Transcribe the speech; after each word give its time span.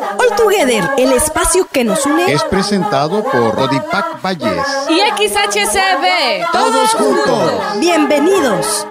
All 0.00 0.36
Together, 0.36 0.90
el 0.96 1.12
espacio 1.12 1.66
que 1.70 1.82
nos 1.82 2.06
une, 2.06 2.32
es 2.32 2.44
presentado 2.44 3.24
por 3.24 3.54
Rodipac 3.54 4.22
Valles 4.22 4.66
y 4.88 5.00
XHCB. 5.00 6.52
Todos 6.52 6.90
juntos. 6.90 7.52
Bienvenidos. 7.80 8.86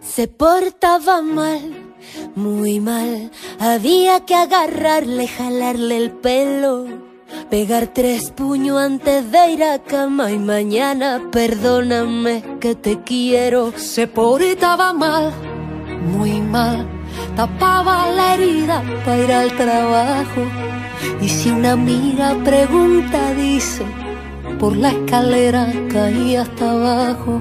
Se 0.00 0.28
portaba 0.28 1.20
mal, 1.20 1.94
muy 2.34 2.80
mal. 2.80 3.30
Había 3.58 4.24
que 4.24 4.34
agarrarle, 4.34 5.28
jalarle 5.28 5.96
el 5.98 6.10
pelo. 6.12 6.86
Pegar 7.50 7.88
tres 7.88 8.30
puños 8.30 8.80
antes 8.80 9.30
de 9.30 9.50
ir 9.50 9.64
a 9.64 9.78
cama 9.80 10.30
y 10.30 10.38
mañana 10.38 11.20
perdóname 11.30 12.42
que 12.60 12.74
te 12.74 13.02
quiero. 13.02 13.72
Se 13.76 14.06
portaba 14.06 14.92
mal, 14.92 15.32
muy 16.00 16.40
mal 16.40 16.95
tapaba 17.34 18.06
la 18.10 18.34
herida 18.34 18.82
para 19.04 19.16
ir 19.24 19.32
al 19.32 19.52
trabajo. 19.52 20.42
Y 21.20 21.28
si 21.28 21.50
una 21.50 21.72
amiga 21.72 22.34
pregunta, 22.44 23.32
dice, 23.34 23.84
por 24.58 24.76
la 24.76 24.90
escalera 24.90 25.66
caí 25.92 26.36
hasta 26.36 26.70
abajo. 26.70 27.40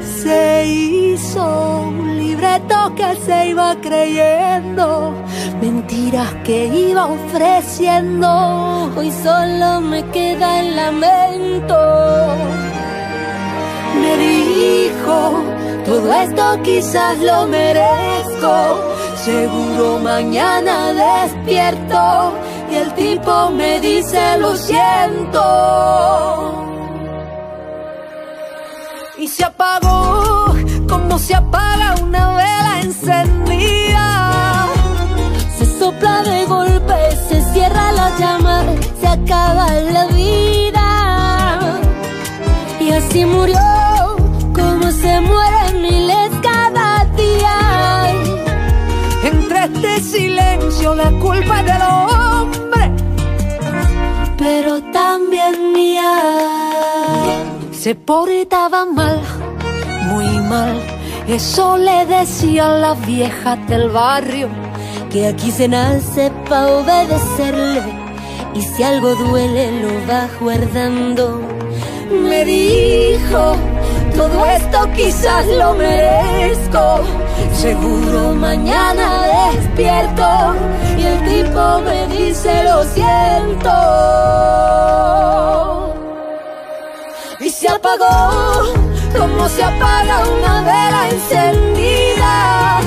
Se 0.00 0.66
hizo 0.66 1.82
un 1.88 2.16
libreto 2.16 2.94
que 2.96 3.16
se 3.26 3.48
iba 3.48 3.74
creyendo, 3.80 5.12
mentiras 5.60 6.32
que 6.44 6.66
iba 6.66 7.06
ofreciendo. 7.06 8.92
Hoy 8.96 9.10
solo 9.10 9.80
me 9.80 10.04
queda 10.10 10.60
el 10.60 10.76
lamento. 10.76 11.78
Me 14.00 14.16
dijo, 14.16 15.42
todo 15.84 16.12
esto 16.12 16.62
quizás 16.62 17.18
lo 17.20 17.46
merezco 17.46 18.24
Seguro 19.24 19.98
mañana 20.00 20.92
despierto 20.92 22.34
y 22.70 22.74
el 22.74 22.92
tipo 22.92 23.48
me 23.48 23.80
dice 23.80 24.36
lo 24.38 24.54
siento. 24.54 25.40
Y 29.16 29.26
se 29.26 29.44
apagó 29.46 30.54
como 30.86 31.18
se 31.18 31.34
apaga 31.34 31.94
una 32.02 32.36
vela 32.36 32.80
encendida. 32.82 34.68
Se 35.56 35.78
sopla 35.78 36.22
de 36.22 36.44
golpe, 36.44 37.16
se 37.26 37.40
cierra 37.54 37.92
la 37.92 38.14
llama, 38.18 38.62
se 39.00 39.06
acaba 39.08 39.72
la 39.72 40.04
vida. 40.08 41.80
Y 42.78 42.90
así 42.90 43.24
murió 43.24 43.73
la 50.94 51.10
culpa 51.20 51.62
del 51.62 51.82
hombre, 51.82 52.90
pero 54.38 54.82
también 54.92 55.72
mía. 55.72 56.12
Se 57.72 57.94
portaba 57.94 58.84
mal, 58.86 59.20
muy 60.08 60.26
mal, 60.40 60.80
eso 61.28 61.76
le 61.76 62.06
decía 62.06 62.66
a 62.66 62.78
la 62.78 62.94
vieja 62.94 63.56
del 63.68 63.90
barrio, 63.90 64.48
que 65.10 65.28
aquí 65.28 65.50
se 65.50 65.68
nace 65.68 66.30
pa' 66.48 66.66
obedecerle, 66.66 67.82
y 68.54 68.62
si 68.62 68.82
algo 68.82 69.14
duele 69.14 69.82
lo 69.82 69.92
va 70.10 70.28
guardando. 70.40 71.40
Me 72.10 72.44
dijo, 72.44 73.56
todo 74.14 74.46
esto 74.46 74.88
quizás 74.94 75.46
lo 75.46 75.74
merezco 75.74 77.00
Seguro 77.54 78.34
mañana 78.34 79.22
despierto 79.52 80.54
y 80.98 81.02
el 81.02 81.24
tipo 81.24 81.80
me 81.80 82.06
dice 82.08 82.64
lo 82.64 82.82
siento. 82.84 83.70
Y 87.40 87.48
se 87.48 87.68
apagó 87.68 88.74
como 89.16 89.48
se 89.48 89.62
apaga 89.62 90.22
una 90.36 90.60
vela 90.62 91.08
encendida. 91.10 92.80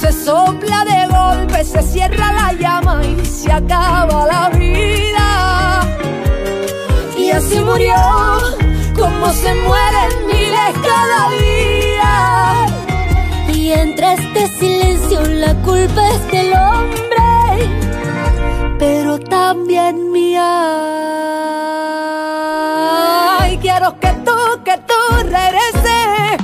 Se 0.00 0.12
sopla 0.12 0.84
de 0.84 1.06
golpe, 1.14 1.64
se 1.64 1.82
cierra 1.82 2.32
la 2.32 2.52
llama 2.54 3.02
y 3.04 3.24
se 3.26 3.52
acaba 3.52 4.26
la 4.26 4.48
vida. 4.50 5.86
Y 7.16 7.30
así 7.30 7.60
murió 7.60 7.94
como 8.96 9.30
se 9.32 9.54
mueren 9.54 10.26
miles 10.26 10.74
cada 10.82 11.30
día 11.30 12.87
y 13.68 13.72
entre 13.72 14.14
este 14.14 14.48
silencio 14.58 15.20
la 15.44 15.54
culpa 15.56 16.08
es 16.08 16.32
del 16.32 16.54
hombre, 16.54 17.26
pero 18.78 19.20
también 19.20 20.10
mía. 20.10 20.50
Y 23.52 23.58
quiero 23.58 24.00
que 24.00 24.10
tú, 24.26 24.38
que 24.64 24.78
tú 24.90 25.00
regreses, 25.24 26.38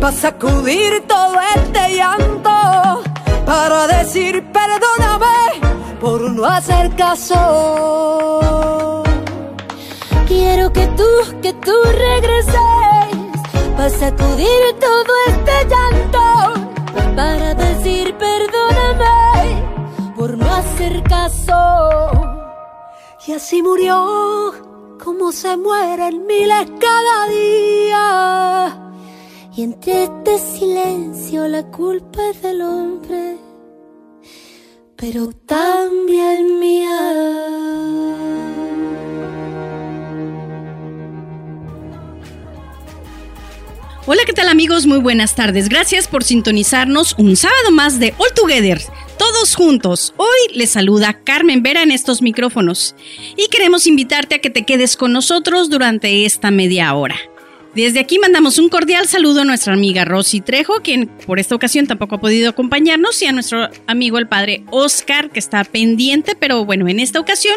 para 0.00 0.16
sacudir 0.16 1.04
todo 1.08 1.34
este 1.56 1.96
llanto, 1.96 3.02
para 3.44 3.88
decir 3.88 4.44
perdóname 4.52 5.40
por 6.00 6.30
no 6.30 6.44
hacer 6.44 6.94
caso. 6.94 9.02
Quiero 10.28 10.72
que 10.72 10.86
tú, 10.98 11.10
que 11.42 11.52
tú 11.52 11.74
regreses, 12.06 13.08
para 13.76 13.90
sacudir 13.90 14.62
todo 14.78 14.89
Y 23.30 23.32
así 23.32 23.62
murió 23.62 24.52
como 25.04 25.30
se 25.30 25.56
mueren 25.56 26.26
miles 26.26 26.66
cada 26.80 27.28
día. 27.28 28.92
Y 29.54 29.62
entre 29.62 30.02
este 30.02 30.36
silencio 30.36 31.46
la 31.46 31.62
culpa 31.70 32.30
es 32.30 32.42
del 32.42 32.60
hombre, 32.60 33.38
pero 34.96 35.28
también 35.46 36.58
mía. 36.58 37.69
Hola, 44.12 44.22
¿qué 44.26 44.32
tal 44.32 44.48
amigos? 44.48 44.86
Muy 44.86 44.98
buenas 44.98 45.36
tardes. 45.36 45.68
Gracias 45.68 46.08
por 46.08 46.24
sintonizarnos 46.24 47.14
un 47.16 47.36
sábado 47.36 47.70
más 47.70 48.00
de 48.00 48.12
All 48.18 48.34
Together, 48.34 48.80
todos 49.16 49.54
juntos. 49.54 50.14
Hoy 50.16 50.52
les 50.52 50.70
saluda 50.70 51.20
Carmen 51.22 51.62
Vera 51.62 51.84
en 51.84 51.92
estos 51.92 52.20
micrófonos 52.20 52.96
y 53.36 53.46
queremos 53.50 53.86
invitarte 53.86 54.34
a 54.34 54.38
que 54.40 54.50
te 54.50 54.64
quedes 54.64 54.96
con 54.96 55.12
nosotros 55.12 55.70
durante 55.70 56.24
esta 56.24 56.50
media 56.50 56.92
hora. 56.92 57.14
Desde 57.76 58.00
aquí 58.00 58.18
mandamos 58.18 58.58
un 58.58 58.68
cordial 58.68 59.06
saludo 59.06 59.42
a 59.42 59.44
nuestra 59.44 59.74
amiga 59.74 60.04
Rosy 60.04 60.40
Trejo, 60.40 60.82
quien 60.82 61.06
por 61.06 61.38
esta 61.38 61.54
ocasión 61.54 61.86
tampoco 61.86 62.16
ha 62.16 62.20
podido 62.20 62.50
acompañarnos, 62.50 63.22
y 63.22 63.26
a 63.26 63.32
nuestro 63.32 63.68
amigo 63.86 64.18
el 64.18 64.26
padre 64.26 64.64
Oscar, 64.72 65.30
que 65.30 65.38
está 65.38 65.62
pendiente, 65.62 66.34
pero 66.34 66.64
bueno, 66.64 66.88
en 66.88 66.98
esta 66.98 67.20
ocasión 67.20 67.54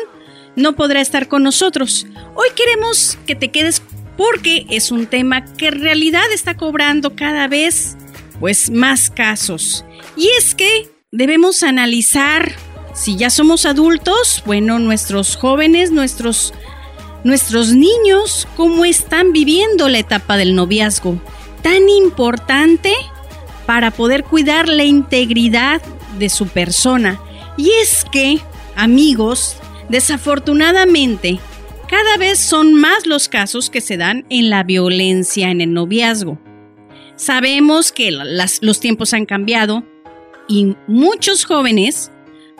no 0.56 0.74
podrá 0.74 1.02
estar 1.02 1.28
con 1.28 1.42
nosotros. 1.42 2.06
Hoy 2.36 2.50
queremos 2.56 3.18
que 3.26 3.34
te 3.34 3.50
quedes 3.50 3.82
porque 4.18 4.66
es 4.70 4.92
un 4.92 5.08
tema 5.08 5.46
que 5.46 5.68
en 5.68 5.82
realidad 5.82 6.24
está 6.34 6.56
cobrando 6.56 7.16
cada 7.16 7.48
vez 7.48 7.98
pues 8.40 8.70
más 8.70 9.10
casos. 9.10 9.86
Y 10.16 10.30
es 10.38 10.56
que 10.56 10.90
debemos 11.12 11.64
analizar 11.64 12.52
si 12.94 13.16
ya 13.16 13.30
somos 13.30 13.66
adultos, 13.66 14.44
bueno, 14.46 14.80
nuestros 14.80 15.36
jóvenes, 15.36 15.92
nuestros 15.92 16.54
nuestros 17.24 17.72
niños 17.72 18.48
cómo 18.58 18.86
están 18.86 19.32
viviendo 19.32 19.88
la 19.88 20.00
etapa 20.00 20.36
del 20.38 20.56
noviazgo, 20.56 21.20
tan 21.62 21.88
importante 21.88 22.94
para 23.66 23.92
poder 23.92 24.24
cuidar 24.26 24.68
la 24.68 24.84
integridad 24.84 25.82
de 26.20 26.30
su 26.30 26.48
persona. 26.48 27.20
Y 27.58 27.72
es 27.82 28.06
que, 28.12 28.42
amigos, 28.76 29.56
desafortunadamente, 29.90 31.40
cada 31.94 32.18
vez 32.18 32.40
son 32.40 32.74
más 32.74 33.06
los 33.06 33.30
casos 33.30 33.70
que 33.70 33.80
se 33.80 33.98
dan 33.98 34.26
en 34.32 34.50
la 34.50 34.64
violencia 34.64 35.52
en 35.52 35.62
el 35.62 35.74
noviazgo. 35.74 36.40
Sabemos 37.18 37.92
que 37.92 38.10
los 38.10 38.80
tiempos 38.80 39.14
han 39.14 39.28
cambiado 39.28 39.84
y 40.48 40.76
muchos 40.88 41.46
jóvenes 41.46 42.10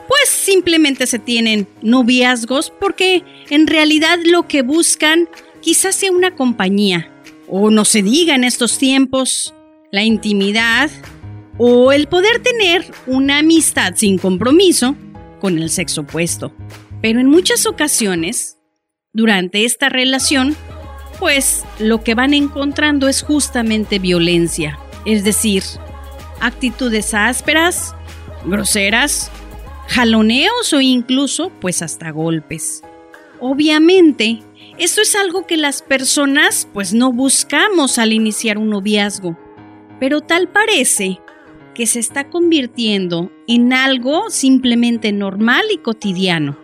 pues 0.06 0.28
simplemente 0.28 1.08
se 1.08 1.18
tienen 1.18 1.66
noviazgos 1.82 2.72
porque 2.78 3.24
en 3.50 3.66
realidad 3.66 4.20
lo 4.24 4.46
que 4.46 4.62
buscan 4.62 5.28
quizás 5.60 5.96
sea 5.96 6.12
una 6.12 6.36
compañía 6.36 7.10
o 7.48 7.72
no 7.72 7.84
se 7.84 8.02
diga 8.02 8.36
en 8.36 8.44
estos 8.44 8.78
tiempos 8.78 9.52
la 9.90 10.04
intimidad 10.04 10.92
o 11.58 11.90
el 11.90 12.06
poder 12.06 12.40
tener 12.40 12.86
una 13.08 13.38
amistad 13.38 13.94
sin 13.96 14.16
compromiso 14.16 14.94
con 15.40 15.58
el 15.58 15.70
sexo 15.70 16.02
opuesto. 16.02 16.54
Pero 17.02 17.18
en 17.18 17.26
muchas 17.26 17.66
ocasiones 17.66 18.58
durante 19.14 19.64
esta 19.64 19.88
relación, 19.88 20.54
pues 21.18 21.64
lo 21.78 22.02
que 22.02 22.14
van 22.14 22.34
encontrando 22.34 23.08
es 23.08 23.22
justamente 23.22 23.98
violencia, 23.98 24.78
es 25.06 25.24
decir, 25.24 25.62
actitudes 26.40 27.14
ásperas, 27.14 27.94
groseras, 28.44 29.30
jaloneos 29.88 30.72
o 30.72 30.80
incluso 30.80 31.50
pues 31.60 31.80
hasta 31.80 32.10
golpes. 32.10 32.82
Obviamente, 33.40 34.42
esto 34.78 35.00
es 35.00 35.14
algo 35.14 35.46
que 35.46 35.56
las 35.56 35.82
personas 35.82 36.68
pues 36.72 36.92
no 36.92 37.12
buscamos 37.12 37.98
al 37.98 38.12
iniciar 38.12 38.58
un 38.58 38.70
noviazgo, 38.70 39.38
pero 40.00 40.20
tal 40.20 40.48
parece 40.48 41.20
que 41.74 41.86
se 41.86 42.00
está 42.00 42.28
convirtiendo 42.30 43.30
en 43.46 43.72
algo 43.72 44.30
simplemente 44.30 45.12
normal 45.12 45.64
y 45.72 45.78
cotidiano. 45.78 46.56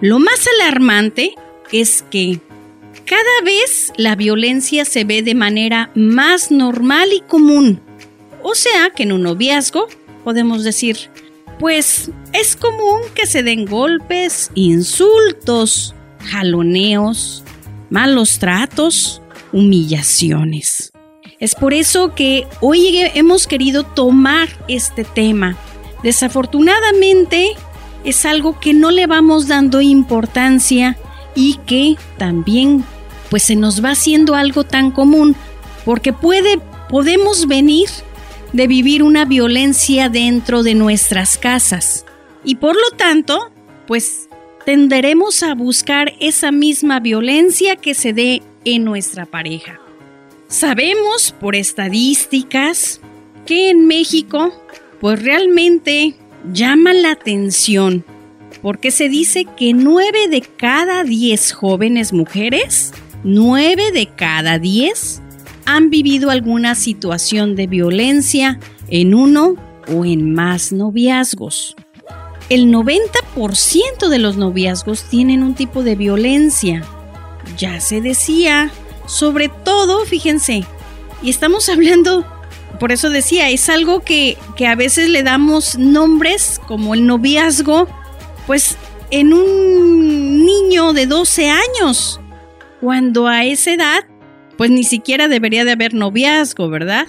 Lo 0.00 0.18
más 0.18 0.46
alarmante 0.60 1.34
es 1.72 2.04
que 2.10 2.40
cada 3.04 3.42
vez 3.44 3.92
la 3.96 4.16
violencia 4.16 4.84
se 4.84 5.04
ve 5.04 5.22
de 5.22 5.34
manera 5.34 5.90
más 5.94 6.50
normal 6.50 7.10
y 7.12 7.20
común. 7.20 7.80
O 8.42 8.54
sea 8.54 8.90
que 8.90 9.04
en 9.04 9.12
un 9.12 9.22
noviazgo 9.22 9.86
podemos 10.24 10.64
decir, 10.64 11.10
pues 11.58 12.10
es 12.32 12.56
común 12.56 13.00
que 13.14 13.26
se 13.26 13.42
den 13.42 13.64
golpes, 13.64 14.50
insultos, 14.54 15.94
jaloneos, 16.18 17.44
malos 17.90 18.38
tratos, 18.38 19.22
humillaciones. 19.52 20.92
Es 21.38 21.54
por 21.54 21.74
eso 21.74 22.14
que 22.14 22.46
hoy 22.60 22.98
hemos 23.14 23.46
querido 23.46 23.84
tomar 23.84 24.48
este 24.68 25.04
tema. 25.04 25.56
Desafortunadamente 26.02 27.50
es 28.04 28.24
algo 28.24 28.58
que 28.58 28.72
no 28.72 28.90
le 28.90 29.06
vamos 29.06 29.48
dando 29.48 29.80
importancia 29.80 30.96
y 31.36 31.60
que 31.66 31.96
también 32.18 32.84
pues 33.30 33.44
se 33.44 33.54
nos 33.54 33.84
va 33.84 33.90
haciendo 33.90 34.34
algo 34.34 34.64
tan 34.64 34.90
común 34.90 35.36
porque 35.84 36.12
puede 36.12 36.58
podemos 36.88 37.46
venir 37.46 37.88
de 38.52 38.66
vivir 38.66 39.02
una 39.02 39.24
violencia 39.24 40.08
dentro 40.08 40.62
de 40.62 40.74
nuestras 40.74 41.36
casas 41.36 42.04
y 42.42 42.56
por 42.56 42.74
lo 42.74 42.96
tanto 42.96 43.52
pues 43.86 44.28
tenderemos 44.64 45.44
a 45.44 45.54
buscar 45.54 46.14
esa 46.18 46.50
misma 46.50 46.98
violencia 46.98 47.76
que 47.76 47.94
se 47.94 48.12
dé 48.12 48.42
en 48.64 48.84
nuestra 48.84 49.26
pareja. 49.26 49.78
Sabemos 50.48 51.34
por 51.38 51.54
estadísticas 51.54 53.00
que 53.44 53.70
en 53.70 53.86
México 53.86 54.52
pues 55.00 55.22
realmente 55.22 56.16
llama 56.52 56.94
la 56.94 57.12
atención 57.12 58.04
porque 58.62 58.90
se 58.90 59.08
dice 59.08 59.46
que 59.56 59.72
9 59.72 60.28
de 60.28 60.40
cada 60.40 61.04
10 61.04 61.52
jóvenes 61.52 62.12
mujeres, 62.12 62.92
9 63.24 63.92
de 63.92 64.06
cada 64.06 64.58
10 64.58 65.22
han 65.64 65.90
vivido 65.90 66.30
alguna 66.30 66.74
situación 66.74 67.56
de 67.56 67.66
violencia 67.66 68.58
en 68.88 69.14
uno 69.14 69.56
o 69.92 70.04
en 70.04 70.32
más 70.32 70.72
noviazgos. 70.72 71.74
El 72.48 72.72
90% 72.72 74.08
de 74.08 74.18
los 74.18 74.36
noviazgos 74.36 75.04
tienen 75.04 75.42
un 75.42 75.54
tipo 75.54 75.82
de 75.82 75.96
violencia. 75.96 76.84
Ya 77.58 77.80
se 77.80 78.00
decía 78.00 78.70
sobre 79.06 79.48
todo, 79.48 80.04
fíjense, 80.04 80.64
y 81.22 81.30
estamos 81.30 81.68
hablando, 81.70 82.24
por 82.78 82.92
eso 82.92 83.10
decía, 83.10 83.48
es 83.50 83.68
algo 83.68 84.00
que, 84.00 84.36
que 84.56 84.66
a 84.66 84.74
veces 84.74 85.08
le 85.08 85.22
damos 85.22 85.78
nombres 85.78 86.60
como 86.66 86.94
el 86.94 87.06
noviazgo, 87.06 87.88
pues 88.46 88.76
en 89.10 89.32
un 89.32 90.44
niño 90.44 90.92
de 90.92 91.06
12 91.06 91.50
años, 91.50 92.20
cuando 92.80 93.26
a 93.26 93.44
esa 93.44 93.74
edad, 93.74 94.04
pues 94.56 94.70
ni 94.70 94.84
siquiera 94.84 95.28
debería 95.28 95.64
de 95.64 95.72
haber 95.72 95.94
noviazgo, 95.94 96.68
¿verdad? 96.68 97.06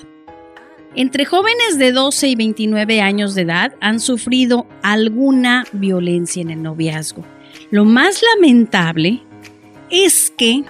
Entre 0.95 1.25
jóvenes 1.25 1.77
de 1.77 1.91
12 1.91 2.29
y 2.29 2.35
29 2.35 3.01
años 3.01 3.35
de 3.35 3.43
edad 3.43 3.73
han 3.81 3.99
sufrido 3.99 4.67
alguna 4.81 5.65
violencia 5.71 6.41
en 6.41 6.49
el 6.49 6.63
noviazgo. 6.63 7.23
Lo 7.69 7.85
más 7.85 8.21
lamentable 8.35 9.21
es 9.89 10.33
que, 10.35 10.63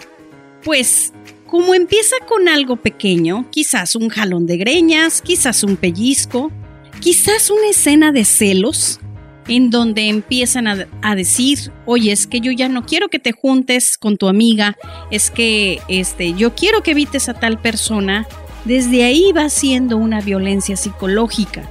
pues, 0.64 1.14
como 1.46 1.74
empieza 1.74 2.18
con 2.28 2.50
algo 2.50 2.76
pequeño, 2.76 3.50
quizás 3.52 3.96
un 3.96 4.10
jalón 4.10 4.46
de 4.46 4.58
greñas, 4.58 5.22
quizás 5.22 5.64
un 5.64 5.78
pellizco, 5.78 6.52
quizás 7.00 7.50
una 7.50 7.70
escena 7.70 8.12
de 8.12 8.26
celos, 8.26 9.00
en 9.48 9.70
donde 9.70 10.10
empiezan 10.10 10.68
a, 10.68 11.16
decir, 11.16 11.72
oye, 11.86 12.12
es 12.12 12.28
que 12.28 12.42
yo 12.42 12.52
ya 12.52 12.70
no 12.70 12.86
quiero 12.86 13.08
que 13.08 13.20
te 13.20 13.32
juntes 13.32 13.98
con 13.98 14.18
tu 14.18 14.28
amiga, 14.28 14.78
es 15.12 15.32
que 15.32 15.80
este, 15.88 16.34
yo 16.34 16.54
quiero 16.54 16.84
que 16.84 16.92
evites 16.92 17.30
a 17.30 17.34
tal 17.34 17.60
persona, 17.60 18.28
desde 18.66 19.04
ahí 19.04 19.32
va 19.32 19.50
siendo 19.50 19.98
una 19.98 20.22
violencia 20.22 20.76
psicológica. 20.76 21.70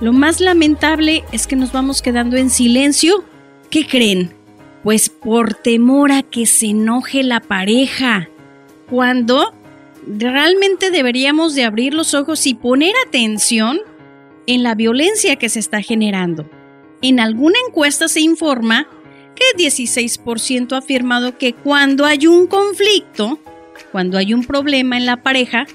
Lo 0.00 0.12
más 0.12 0.40
lamentable 0.40 1.22
es 1.30 1.46
que 1.46 1.54
nos 1.54 1.70
vamos 1.70 2.02
quedando 2.02 2.36
en 2.36 2.50
silencio. 2.50 3.24
¿Qué 3.70 3.86
creen? 3.86 4.34
Pues 4.82 5.08
por 5.08 5.54
temor 5.54 6.10
a 6.10 6.22
que 6.22 6.44
se 6.46 6.66
enoje 6.66 7.22
la 7.22 7.38
pareja, 7.38 8.28
cuando 8.90 9.54
realmente 10.06 10.90
deberíamos 10.90 11.54
de 11.54 11.64
abrir 11.64 11.94
los 11.94 12.14
ojos 12.14 12.46
y 12.48 12.54
poner 12.54 12.92
atención 13.06 13.78
en 14.46 14.64
la 14.64 14.74
violencia 14.74 15.36
que 15.36 15.48
se 15.48 15.60
está 15.60 15.80
generando. 15.82 16.50
En 17.02 17.18
alguna 17.18 17.56
encuesta 17.68 18.08
se 18.08 18.20
informa 18.20 18.88
que 19.34 19.62
16% 19.62 20.72
ha 20.72 20.78
afirmado 20.78 21.36
que 21.36 21.52
cuando 21.52 22.04
hay 22.04 22.28
un 22.28 22.46
conflicto, 22.46 23.40
cuando 23.90 24.18
hay 24.18 24.32
un 24.32 24.44
problema 24.44 24.96
en 24.96 25.06
la 25.06 25.22
pareja, 25.22 25.66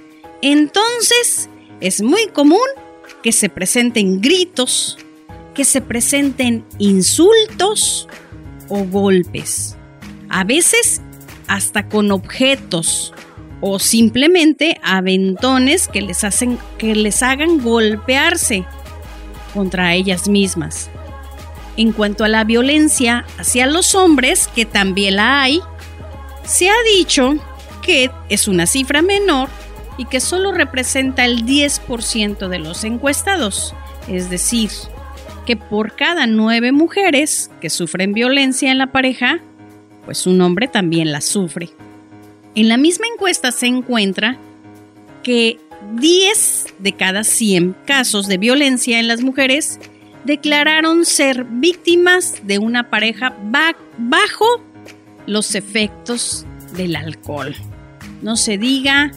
entonces 0.41 1.50
es 1.81 2.01
muy 2.01 2.27
común 2.27 2.68
que 3.21 3.31
se 3.31 3.50
presenten 3.50 4.21
gritos, 4.21 4.97
que 5.53 5.65
se 5.65 5.81
presenten 5.81 6.65
insultos 6.77 8.07
o 8.69 8.85
golpes. 8.85 9.75
A 10.30 10.45
veces 10.45 11.01
hasta 11.47 11.89
con 11.89 12.12
objetos 12.12 13.13
o 13.59 13.80
simplemente 13.80 14.80
aventones 14.83 15.88
que 15.88 16.01
les 16.01 16.23
hacen 16.23 16.59
que 16.77 16.95
les 16.95 17.23
hagan 17.23 17.62
golpearse 17.62 18.65
contra 19.53 19.95
ellas 19.95 20.30
mismas. 20.30 20.89
En 21.77 21.91
cuanto 21.91 22.24
a 22.24 22.27
la 22.27 22.44
violencia 22.44 23.25
hacia 23.38 23.68
los 23.68 23.95
hombres, 23.95 24.50
que 24.53 24.65
también 24.65 25.18
la 25.18 25.44
hay, 25.44 25.62
se 26.44 26.69
ha 26.69 26.75
dicho 26.95 27.35
que 27.81 28.09
es 28.29 28.47
una 28.47 28.65
cifra 28.65 29.01
menor 29.01 29.50
y 29.97 30.06
que 30.06 30.19
solo 30.19 30.51
representa 30.51 31.25
el 31.25 31.45
10% 31.45 32.47
de 32.47 32.59
los 32.59 32.83
encuestados, 32.83 33.74
es 34.07 34.29
decir, 34.29 34.69
que 35.45 35.56
por 35.56 35.95
cada 35.95 36.27
nueve 36.27 36.71
mujeres 36.71 37.51
que 37.62 37.69
sufren 37.69 38.13
violencia 38.13 38.71
en 38.71 38.77
la 38.77 38.91
pareja, 38.91 39.40
pues 40.06 40.28
un 40.28 40.42
hombre 40.42 40.68
también 40.68 41.11
la 41.11 41.21
sufre. 41.21 41.69
En 42.56 42.69
la 42.69 42.78
misma 42.78 43.06
encuesta 43.13 43.51
se 43.51 43.68
encuentra 43.68 44.37
que 45.23 45.59
10 45.95 46.75
de 46.80 46.92
cada 46.94 47.23
100 47.23 47.75
casos 47.85 48.28
de 48.28 48.37
violencia 48.37 48.99
en 48.99 49.07
las 49.07 49.21
mujeres 49.21 49.80
declararon 50.27 51.05
ser 51.05 51.45
víctimas 51.45 52.41
de 52.43 52.59
una 52.59 52.89
pareja 52.89 53.33
bajo 53.97 54.45
los 55.25 55.55
efectos 55.55 56.45
del 56.73 56.97
alcohol. 56.97 57.55
No 58.21 58.35
se 58.35 58.57
diga, 58.57 59.11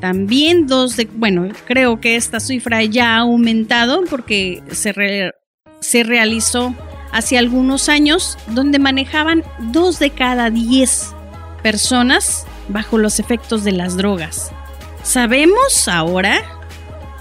también 0.00 0.66
dos 0.66 0.96
de, 0.96 1.04
bueno, 1.04 1.48
creo 1.66 2.00
que 2.00 2.16
esta 2.16 2.40
cifra 2.40 2.82
ya 2.82 3.14
ha 3.14 3.18
aumentado 3.18 4.04
porque 4.08 4.62
se, 4.70 4.94
se 5.80 6.02
realizó 6.02 6.74
hace 7.12 7.36
algunos 7.36 7.90
años 7.90 8.38
donde 8.48 8.78
manejaban 8.78 9.44
dos 9.70 9.98
de 9.98 10.10
cada 10.10 10.48
diez 10.48 11.14
personas 11.62 12.46
bajo 12.68 12.96
los 12.96 13.20
efectos 13.20 13.64
de 13.64 13.72
las 13.72 13.98
drogas. 13.98 14.50
Sabemos 15.02 15.88
ahora 15.88 16.42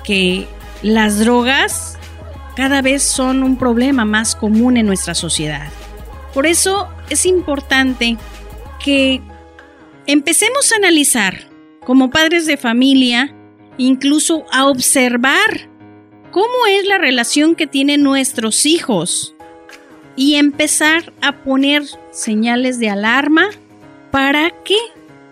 que 0.05 0.47
las 0.81 1.19
drogas 1.19 1.97
cada 2.55 2.81
vez 2.81 3.03
son 3.03 3.43
un 3.43 3.57
problema 3.57 4.05
más 4.05 4.35
común 4.35 4.77
en 4.77 4.85
nuestra 4.85 5.15
sociedad. 5.15 5.69
Por 6.33 6.47
eso 6.47 6.89
es 7.09 7.25
importante 7.25 8.17
que 8.83 9.21
empecemos 10.07 10.71
a 10.71 10.77
analizar 10.77 11.47
como 11.85 12.09
padres 12.09 12.45
de 12.45 12.57
familia, 12.57 13.35
incluso 13.77 14.45
a 14.51 14.67
observar 14.67 15.69
cómo 16.31 16.65
es 16.69 16.85
la 16.85 16.97
relación 16.97 17.55
que 17.55 17.67
tienen 17.67 18.03
nuestros 18.03 18.65
hijos 18.65 19.35
y 20.15 20.35
empezar 20.35 21.13
a 21.21 21.43
poner 21.43 21.83
señales 22.11 22.79
de 22.79 22.89
alarma 22.89 23.49
para 24.11 24.51
que 24.63 24.77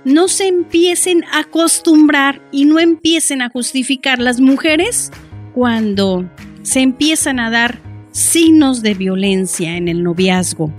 no 0.04 0.28
se 0.28 0.48
empiecen 0.48 1.24
a 1.26 1.40
acostumbrar 1.40 2.42
y 2.52 2.66
no 2.66 2.80
empiecen 2.80 3.42
a 3.42 3.50
justificar 3.50 4.20
las 4.20 4.40
mujeres 4.40 5.12
cuando 5.54 6.28
se 6.64 6.82
empiezan 6.82 7.40
a 7.40 7.50
dar 7.50 7.80
signos 8.12 8.82
de 8.82 8.94
violencia 8.94 9.78
en 9.78 9.88
el 9.88 10.04
noviazgo. 10.04 10.72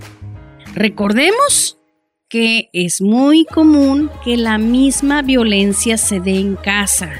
Recordemos 0.73 1.79
que 2.29 2.69
es 2.73 3.01
muy 3.01 3.45
común 3.45 4.09
que 4.23 4.37
la 4.37 4.57
misma 4.57 5.21
violencia 5.21 5.97
se 5.97 6.19
dé 6.19 6.39
en 6.39 6.55
casa. 6.55 7.11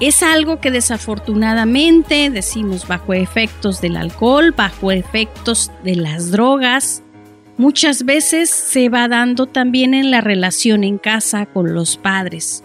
Es 0.00 0.22
algo 0.22 0.60
que 0.60 0.70
desafortunadamente 0.70 2.30
decimos 2.30 2.88
bajo 2.88 3.12
efectos 3.12 3.82
del 3.82 3.96
alcohol, 3.96 4.54
bajo 4.56 4.92
efectos 4.92 5.70
de 5.84 5.96
las 5.96 6.30
drogas, 6.30 7.02
muchas 7.58 8.06
veces 8.06 8.48
se 8.48 8.88
va 8.88 9.08
dando 9.08 9.44
también 9.44 9.92
en 9.92 10.10
la 10.10 10.22
relación 10.22 10.84
en 10.84 10.96
casa 10.96 11.44
con 11.44 11.74
los 11.74 11.98
padres. 11.98 12.64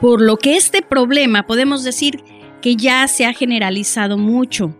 Por 0.00 0.20
lo 0.20 0.36
que 0.36 0.56
este 0.56 0.80
problema 0.80 1.44
podemos 1.44 1.82
decir 1.82 2.22
que 2.60 2.76
ya 2.76 3.06
se 3.08 3.26
ha 3.26 3.32
generalizado 3.32 4.18
mucho. 4.18 4.74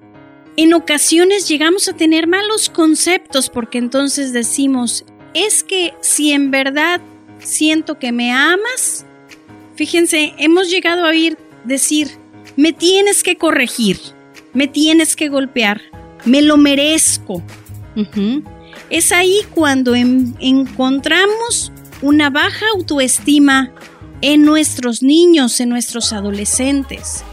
En 0.57 0.75
ocasiones 0.75 1.49
llegamos 1.49 1.89
a 1.89 1.95
tener 1.95 2.27
malos 2.27 2.69
conceptos 2.69 3.49
porque 3.49 3.79
entonces 3.79 4.33
decimos, 4.33 5.05
es 5.33 5.63
que 5.63 5.95
si 6.01 6.33
en 6.33 6.51
verdad 6.51 7.01
siento 7.39 7.99
que 7.99 8.13
me 8.13 8.33
amas, 8.33 9.07
fíjense, 9.75 10.35
hemos 10.39 10.71
llegado 10.71 11.05
a 11.05 11.11
oír 11.11 11.39
decir, 11.65 12.11
me 12.57 12.73
tienes 12.73 13.23
que 13.23 13.37
corregir, 13.37 13.99
me 14.53 14.67
tienes 14.67 15.17
que 15.17 15.29
golpear, 15.29 15.81
me 16.25 16.43
lo 16.43 16.57
merezco. 16.57 17.43
Es 18.91 19.13
ahí 19.13 19.41
cuando 19.55 19.95
encontramos 19.95 21.73
una 22.03 22.29
baja 22.29 22.67
autoestima 22.75 23.73
en 24.21 24.45
nuestros 24.45 25.03
niños, 25.03 25.61
en 25.61 25.71
nuestros 25.71 26.13
adolescentes. 26.13 27.25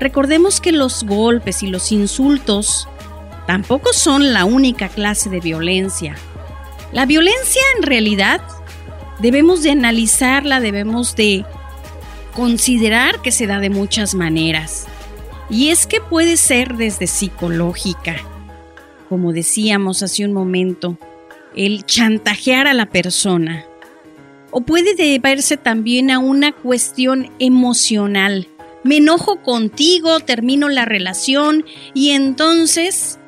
Recordemos 0.00 0.60
que 0.60 0.72
los 0.72 1.04
golpes 1.04 1.62
y 1.62 1.68
los 1.68 1.92
insultos 1.92 2.88
tampoco 3.46 3.92
son 3.92 4.32
la 4.32 4.44
única 4.44 4.88
clase 4.88 5.30
de 5.30 5.40
violencia. 5.40 6.16
La 6.92 7.06
violencia 7.06 7.62
en 7.76 7.82
realidad 7.82 8.40
debemos 9.20 9.62
de 9.62 9.70
analizarla, 9.70 10.60
debemos 10.60 11.16
de 11.16 11.44
considerar 12.34 13.20
que 13.22 13.32
se 13.32 13.46
da 13.46 13.60
de 13.60 13.70
muchas 13.70 14.14
maneras. 14.14 14.86
Y 15.50 15.68
es 15.68 15.86
que 15.86 16.00
puede 16.00 16.36
ser 16.36 16.76
desde 16.76 17.06
psicológica, 17.06 18.16
como 19.08 19.32
decíamos 19.32 20.02
hace 20.02 20.24
un 20.24 20.32
momento, 20.32 20.98
el 21.54 21.84
chantajear 21.84 22.66
a 22.66 22.74
la 22.74 22.86
persona. 22.86 23.64
O 24.50 24.62
puede 24.62 24.94
deberse 24.94 25.56
también 25.56 26.10
a 26.10 26.18
una 26.18 26.52
cuestión 26.52 27.30
emocional. 27.38 28.48
Me 28.84 28.98
enojo 28.98 29.42
contigo, 29.42 30.20
termino 30.20 30.68
la 30.68 30.84
relación 30.84 31.64
y 31.94 32.10
entonces 32.10 33.18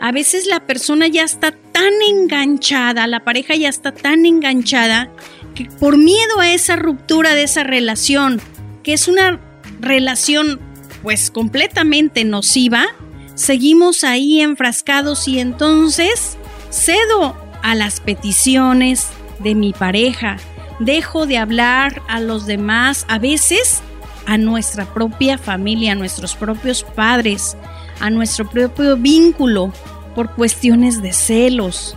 a 0.00 0.12
veces 0.12 0.46
la 0.46 0.66
persona 0.66 1.06
ya 1.08 1.22
está 1.22 1.52
tan 1.72 1.92
enganchada, 2.06 3.06
la 3.06 3.24
pareja 3.24 3.54
ya 3.54 3.68
está 3.68 3.92
tan 3.92 4.26
enganchada 4.26 5.10
que 5.54 5.66
por 5.66 5.96
miedo 5.96 6.40
a 6.40 6.52
esa 6.52 6.76
ruptura 6.76 7.34
de 7.34 7.44
esa 7.44 7.64
relación, 7.64 8.40
que 8.82 8.92
es 8.92 9.08
una 9.08 9.40
relación 9.80 10.60
pues 11.02 11.30
completamente 11.30 12.24
nociva, 12.24 12.86
seguimos 13.34 14.04
ahí 14.04 14.40
enfrascados 14.40 15.28
y 15.28 15.38
entonces 15.38 16.36
cedo 16.70 17.36
a 17.62 17.74
las 17.74 18.00
peticiones 18.00 19.08
de 19.38 19.54
mi 19.54 19.72
pareja, 19.72 20.36
dejo 20.78 21.26
de 21.26 21.38
hablar 21.38 22.02
a 22.08 22.20
los 22.20 22.46
demás, 22.46 23.06
a 23.08 23.18
veces 23.18 23.82
a 24.26 24.36
nuestra 24.38 24.84
propia 24.92 25.38
familia, 25.38 25.92
a 25.92 25.96
nuestros 25.96 26.34
propios 26.34 26.82
padres, 26.82 27.56
a 28.00 28.10
nuestro 28.10 28.48
propio 28.48 28.96
vínculo 28.96 29.72
por 30.14 30.34
cuestiones 30.34 31.00
de 31.02 31.12
celos, 31.12 31.96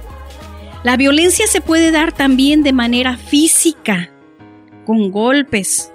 la 0.84 0.96
violencia 0.96 1.46
se 1.48 1.60
puede 1.60 1.92
dar 1.92 2.14
también 2.14 2.64
de 2.64 2.72
manera 2.72 3.18
física, 3.18 4.10
con 4.86 5.12
golpes, 5.12 5.92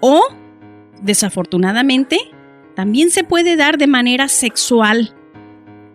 o, 0.00 0.22
desafortunadamente, 1.02 2.18
también 2.74 3.10
se 3.10 3.24
puede 3.24 3.56
dar 3.56 3.76
de 3.76 3.86
manera 3.86 4.28
sexual, 4.28 5.14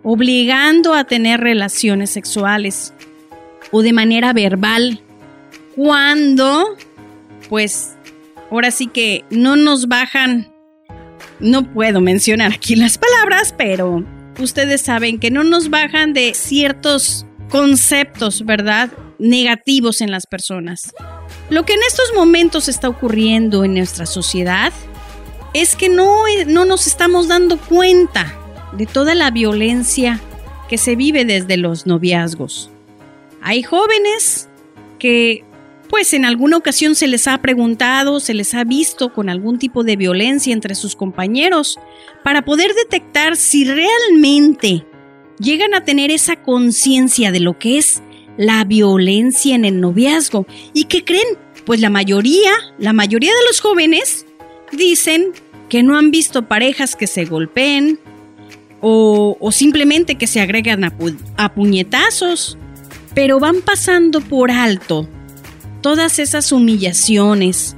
obligando 0.04 0.94
a 0.94 1.04
tener 1.04 1.40
relaciones 1.40 2.12
sexuales, 2.12 2.94
o 3.72 3.82
de 3.82 3.94
manera 3.94 4.34
verbal, 4.34 5.02
cuando, 5.76 6.78
pues, 7.50 7.98
ahora 8.52 8.70
sí 8.70 8.88
que 8.88 9.24
no 9.30 9.56
nos 9.56 9.88
bajan, 9.88 10.54
no 11.40 11.72
puedo 11.74 12.02
mencionar 12.02 12.52
aquí 12.52 12.76
las 12.76 12.98
palabras, 12.98 13.56
pero 13.58 14.06
ustedes 14.40 14.82
saben 14.82 15.20
que 15.20 15.32
no 15.32 15.44
nos 15.44 15.70
bajan 15.70 16.14
de 16.14 16.34
ciertos 16.34 17.26
conceptos, 17.50 18.46
¿verdad? 18.46 18.92
Negativos 19.18 20.02
en 20.02 20.12
las 20.12 20.28
personas. 20.28 20.94
Lo 21.50 21.66
que 21.66 21.74
en 21.74 21.80
estos 21.88 22.12
momentos 22.16 22.68
está 22.68 22.90
ocurriendo 22.90 23.64
en 23.64 23.74
nuestra 23.74 24.06
sociedad 24.06 24.72
es 25.54 25.76
que 25.76 25.90
no, 25.90 26.24
no 26.48 26.66
nos 26.66 26.88
estamos 26.88 27.28
dando 27.28 27.58
cuenta 27.58 28.38
de 28.74 28.86
toda 28.86 29.16
la 29.16 29.32
violencia 29.32 30.20
que 30.70 30.78
se 30.78 30.96
vive 30.96 31.26
desde 31.26 31.58
los 31.58 31.86
noviazgos. 31.86 32.70
Hay 33.42 33.64
jóvenes 33.64 34.48
que 34.98 35.44
pues 35.92 36.14
en 36.14 36.24
alguna 36.24 36.56
ocasión 36.56 36.96
se 36.96 37.06
les 37.06 37.28
ha 37.28 37.38
preguntado, 37.42 38.22
se 38.22 38.34
les 38.34 38.54
ha 38.54 38.64
visto 38.64 39.14
con 39.14 39.28
algún 39.28 39.60
tipo 39.60 39.84
de 39.84 39.98
violencia 39.98 40.54
entre 40.54 40.74
sus 40.74 40.96
compañeros 40.96 41.78
para 42.24 42.46
poder 42.46 42.74
detectar 42.74 43.36
si 43.36 43.66
realmente 43.66 44.86
llegan 45.38 45.74
a 45.74 45.84
tener 45.84 46.10
esa 46.10 46.38
conciencia 46.38 47.34
de 47.34 47.42
lo 47.42 47.60
que 47.60 47.78
es 47.78 48.02
la 48.38 48.64
violencia 48.64 49.54
en 49.54 49.66
el 49.66 49.82
noviazgo. 49.82 50.48
¿Y 50.74 50.86
qué 50.86 51.04
creen? 51.04 51.28
Pues 51.66 51.82
la 51.82 51.90
mayoría, 51.90 52.52
la 52.80 52.94
mayoría 52.94 53.32
de 53.34 53.48
los 53.50 53.60
jóvenes 53.60 54.26
dicen 54.72 55.34
que 55.68 55.84
no 55.84 55.98
han 55.98 56.10
visto 56.10 56.48
parejas 56.48 56.96
que 56.96 57.06
se 57.06 57.26
golpeen 57.26 58.00
o, 58.80 59.38
simplemente 59.52 60.16
que 60.16 60.28
se 60.28 60.40
agregan 60.40 60.86
a, 60.86 60.94
a 61.36 61.54
puñetazos, 61.54 62.58
pero 63.14 63.42
van 63.42 63.62
pasando 63.62 64.22
por 64.22 64.52
alto 64.52 65.10
todas 65.82 66.20
esas 66.20 66.52
humillaciones, 66.52 67.76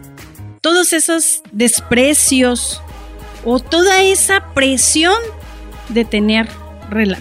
todos 0.61 0.93
esos 0.93 1.41
desprecios 1.51 2.81
o 3.45 3.59
toda 3.59 4.03
esa 4.03 4.53
presión 4.53 5.17
de 5.89 6.05
tener 6.05 6.47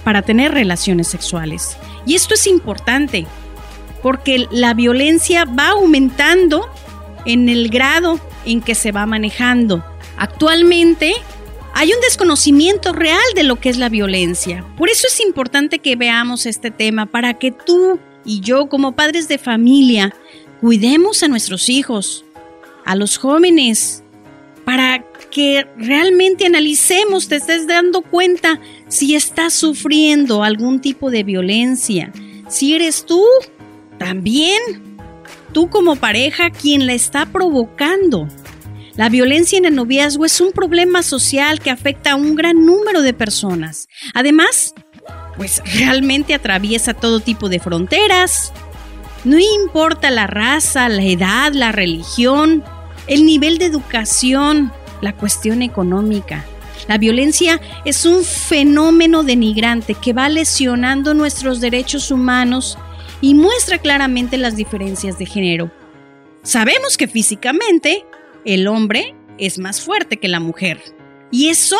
para 0.05 0.23
tener 0.23 0.53
relaciones 0.53 1.09
sexuales. 1.09 1.77
Y 2.05 2.15
esto 2.15 2.35
es 2.35 2.47
importante 2.47 3.27
porque 4.03 4.47
la 4.51 4.75
violencia 4.75 5.45
va 5.45 5.71
aumentando 5.71 6.69
en 7.25 7.49
el 7.49 7.69
grado 7.69 8.21
en 8.45 8.61
que 8.61 8.75
se 8.75 8.93
va 8.93 9.07
manejando. 9.07 9.85
Actualmente 10.17 11.15
hay 11.75 11.93
un 11.93 12.01
desconocimiento 12.01 12.93
real 12.93 13.23
de 13.35 13.45
lo 13.45 13.57
que 13.57 13.71
es 13.71 13.79
la 13.79 13.89
violencia. 13.89 14.65
Por 14.77 14.91
eso 14.91 15.07
es 15.07 15.21
importante 15.21 15.79
que 15.79 15.97
veamos 15.97 16.47
este 16.47 16.71
tema 16.71 17.07
para 17.07 17.35
que 17.35 17.53
tú 17.53 17.99
y 18.25 18.41
yo 18.41 18.69
como 18.69 18.93
padres 18.93 19.29
de 19.29 19.39
familia 19.39 20.15
cuidemos 20.63 21.25
a 21.25 21.29
nuestros 21.29 21.69
hijos, 21.69 22.25
a 22.85 22.95
los 22.95 23.19
jóvenes, 23.19 24.05
para 24.65 25.05
que 25.33 25.67
realmente 25.77 26.47
analicemos, 26.47 27.27
te 27.27 27.35
estés 27.35 27.67
dando 27.67 28.03
cuenta 28.03 28.61
si 28.87 29.17
estás 29.17 29.55
sufriendo 29.55 30.45
algún 30.45 30.81
tipo 30.81 31.11
de 31.11 31.25
violencia. 31.25 32.13
Si 32.49 32.75
eres 32.75 33.05
tú, 33.05 33.25
también 33.99 34.61
tú 35.53 35.69
como 35.69 35.97
pareja 35.97 36.51
quien 36.51 36.87
la 36.87 36.93
está 36.93 37.27
provocando. 37.27 38.29
La 38.95 39.09
violencia 39.09 39.59
en 39.59 39.65
el 39.65 39.75
noviazgo 39.75 40.25
es 40.25 40.41
un 40.41 40.53
problema 40.53 41.03
social 41.03 41.59
que 41.59 41.71
afecta 41.71 42.13
a 42.13 42.17
un 42.17 42.37
gran 42.37 42.65
número 42.65 43.03
de 43.03 43.15
personas. 43.15 43.89
Además, 44.15 44.75
pues 45.37 45.61
realmente 45.75 46.35
atraviesa 46.35 46.95
todo 46.95 47.19
tipo 47.19 47.49
de 47.49 47.59
fronteras. 47.59 48.53
No 49.25 49.39
importa 49.39 50.11
la 50.11 50.27
raza, 50.27 50.89
la 50.89 51.05
edad, 51.05 51.53
la 51.53 51.71
religión, 51.71 52.65
el 53.07 53.25
nivel 53.25 53.59
de 53.59 53.67
educación, 53.67 54.73
la 55.01 55.15
cuestión 55.15 55.63
económica. 55.63 56.45
La 56.89 56.99
violencia 56.99 57.61
es 57.85 58.05
un 58.05 58.25
fenómeno 58.25 59.23
denigrante 59.23 59.95
que 59.95 60.13
va 60.13 60.29
lesionando 60.29 61.15
nuestros 61.15 61.61
derechos 61.61 62.11
humanos 62.11 62.77
y 63.21 63.35
muestra 63.35 63.79
claramente 63.79 64.37
las 64.37 64.57
diferencias 64.57 65.19
de 65.19 65.27
género. 65.27 65.71
Sabemos 66.43 66.97
que 66.97 67.07
físicamente 67.07 68.05
el 68.45 68.67
hombre 68.67 69.15
es 69.39 69.59
más 69.59 69.81
fuerte 69.81 70.17
que 70.17 70.27
la 70.27 70.41
mujer. 70.41 70.81
Y 71.31 71.49
eso, 71.49 71.77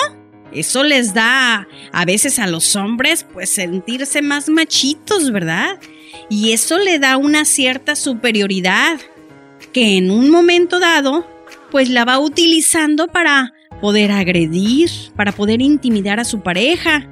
eso 0.53 0.85
les 0.85 1.15
da 1.15 1.67
a 1.93 2.05
veces 2.05 2.39
a 2.39 2.47
los 2.47 2.77
hombres 2.77 3.27
pues 3.33 3.51
sentirse 3.51 4.23
más 4.23 4.49
machitos, 4.49 5.33
¿verdad? 5.33 5.81
Y 6.29 6.53
eso 6.53 6.79
le 6.79 6.99
da 6.99 7.17
una 7.17 7.45
cierta 7.45 7.97
superioridad 7.97 8.99
que 9.73 9.97
en 9.97 10.11
un 10.11 10.31
momento 10.31 10.79
dado 10.81 11.27
pues 11.71 11.89
la 11.89 12.05
va 12.05 12.19
utilizando 12.19 13.09
para 13.09 13.55
poder 13.81 14.13
agredir, 14.13 14.91
para 15.17 15.33
poder 15.33 15.63
intimidar 15.63 16.21
a 16.21 16.25
su 16.25 16.41
pareja 16.41 17.09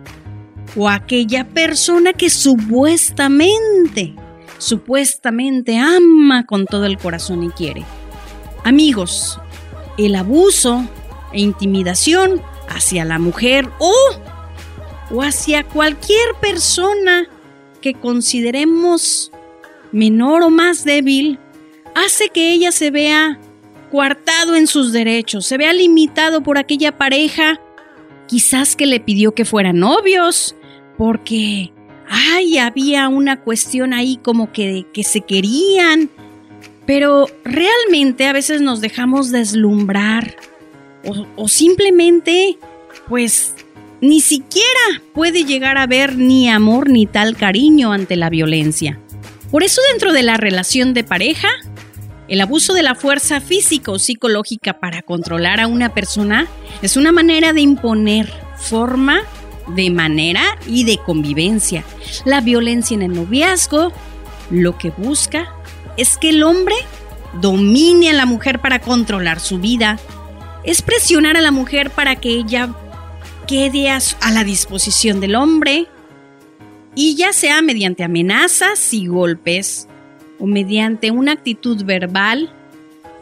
o 0.76 0.88
a 0.88 0.94
aquella 0.94 1.48
persona 1.48 2.12
que 2.12 2.30
supuestamente, 2.30 4.14
supuestamente 4.58 5.78
ama 5.78 6.46
con 6.46 6.66
todo 6.66 6.84
el 6.84 6.98
corazón 6.98 7.42
y 7.42 7.48
quiere. 7.50 7.84
Amigos, 8.62 9.40
el 9.98 10.14
abuso 10.14 10.86
e 11.32 11.40
intimidación 11.40 12.42
hacia 12.68 13.04
la 13.04 13.18
mujer 13.18 13.68
o, 13.78 13.94
o 15.10 15.22
hacia 15.22 15.64
cualquier 15.64 16.34
persona 16.40 17.26
que 17.80 17.94
consideremos 17.94 19.32
menor 19.92 20.42
o 20.42 20.50
más 20.50 20.84
débil, 20.84 21.38
hace 21.94 22.28
que 22.28 22.52
ella 22.52 22.72
se 22.72 22.90
vea 22.90 23.40
coartado 23.90 24.54
en 24.54 24.66
sus 24.66 24.92
derechos, 24.92 25.46
se 25.46 25.58
vea 25.58 25.72
limitado 25.72 26.42
por 26.42 26.58
aquella 26.58 26.96
pareja, 26.96 27.60
quizás 28.26 28.76
que 28.76 28.86
le 28.86 29.00
pidió 29.00 29.32
que 29.32 29.44
fueran 29.44 29.80
novios, 29.80 30.54
porque, 30.96 31.72
ay, 32.08 32.58
había 32.58 33.08
una 33.08 33.40
cuestión 33.40 33.92
ahí 33.92 34.18
como 34.22 34.52
que, 34.52 34.86
que 34.92 35.02
se 35.02 35.22
querían, 35.22 36.08
pero 36.86 37.26
realmente 37.44 38.26
a 38.26 38.32
veces 38.32 38.60
nos 38.60 38.80
dejamos 38.80 39.30
deslumbrar 39.30 40.36
o, 41.04 41.26
o 41.36 41.48
simplemente, 41.48 42.58
pues, 43.08 43.54
ni 44.00 44.20
siquiera 44.20 45.02
puede 45.14 45.44
llegar 45.44 45.78
a 45.78 45.86
ver 45.86 46.16
ni 46.16 46.48
amor 46.48 46.88
ni 46.88 47.06
tal 47.06 47.36
cariño 47.36 47.92
ante 47.92 48.16
la 48.16 48.30
violencia. 48.30 48.98
Por 49.50 49.62
eso 49.62 49.80
dentro 49.90 50.12
de 50.12 50.22
la 50.22 50.36
relación 50.36 50.94
de 50.94 51.04
pareja, 51.04 51.48
el 52.28 52.40
abuso 52.40 52.72
de 52.72 52.82
la 52.82 52.94
fuerza 52.94 53.40
física 53.40 53.90
o 53.90 53.98
psicológica 53.98 54.78
para 54.78 55.02
controlar 55.02 55.60
a 55.60 55.66
una 55.66 55.92
persona 55.92 56.46
es 56.80 56.96
una 56.96 57.12
manera 57.12 57.52
de 57.52 57.60
imponer 57.60 58.32
forma, 58.56 59.22
de 59.74 59.90
manera 59.90 60.42
y 60.66 60.84
de 60.84 60.98
convivencia. 60.98 61.84
La 62.24 62.40
violencia 62.40 62.94
en 62.94 63.02
el 63.02 63.12
noviazgo 63.12 63.92
lo 64.50 64.78
que 64.78 64.90
busca 64.90 65.52
es 65.96 66.16
que 66.16 66.30
el 66.30 66.42
hombre 66.42 66.76
domine 67.40 68.10
a 68.10 68.14
la 68.14 68.26
mujer 68.26 68.60
para 68.60 68.80
controlar 68.80 69.40
su 69.40 69.58
vida. 69.58 69.98
Es 70.64 70.82
presionar 70.82 71.36
a 71.36 71.40
la 71.40 71.50
mujer 71.50 71.90
para 71.90 72.16
que 72.16 72.30
ella 72.30 72.70
a, 73.52 74.30
la 74.30 74.44
disposición 74.44 75.20
del 75.20 75.34
hombre 75.34 75.88
y 76.94 77.16
ya 77.16 77.32
sea 77.32 77.62
mediante 77.62 78.04
amenazas 78.04 78.94
y 78.94 79.08
golpes 79.08 79.88
o 80.38 80.46
mediante 80.46 81.10
una 81.10 81.32
actitud 81.32 81.84
verbal 81.84 82.52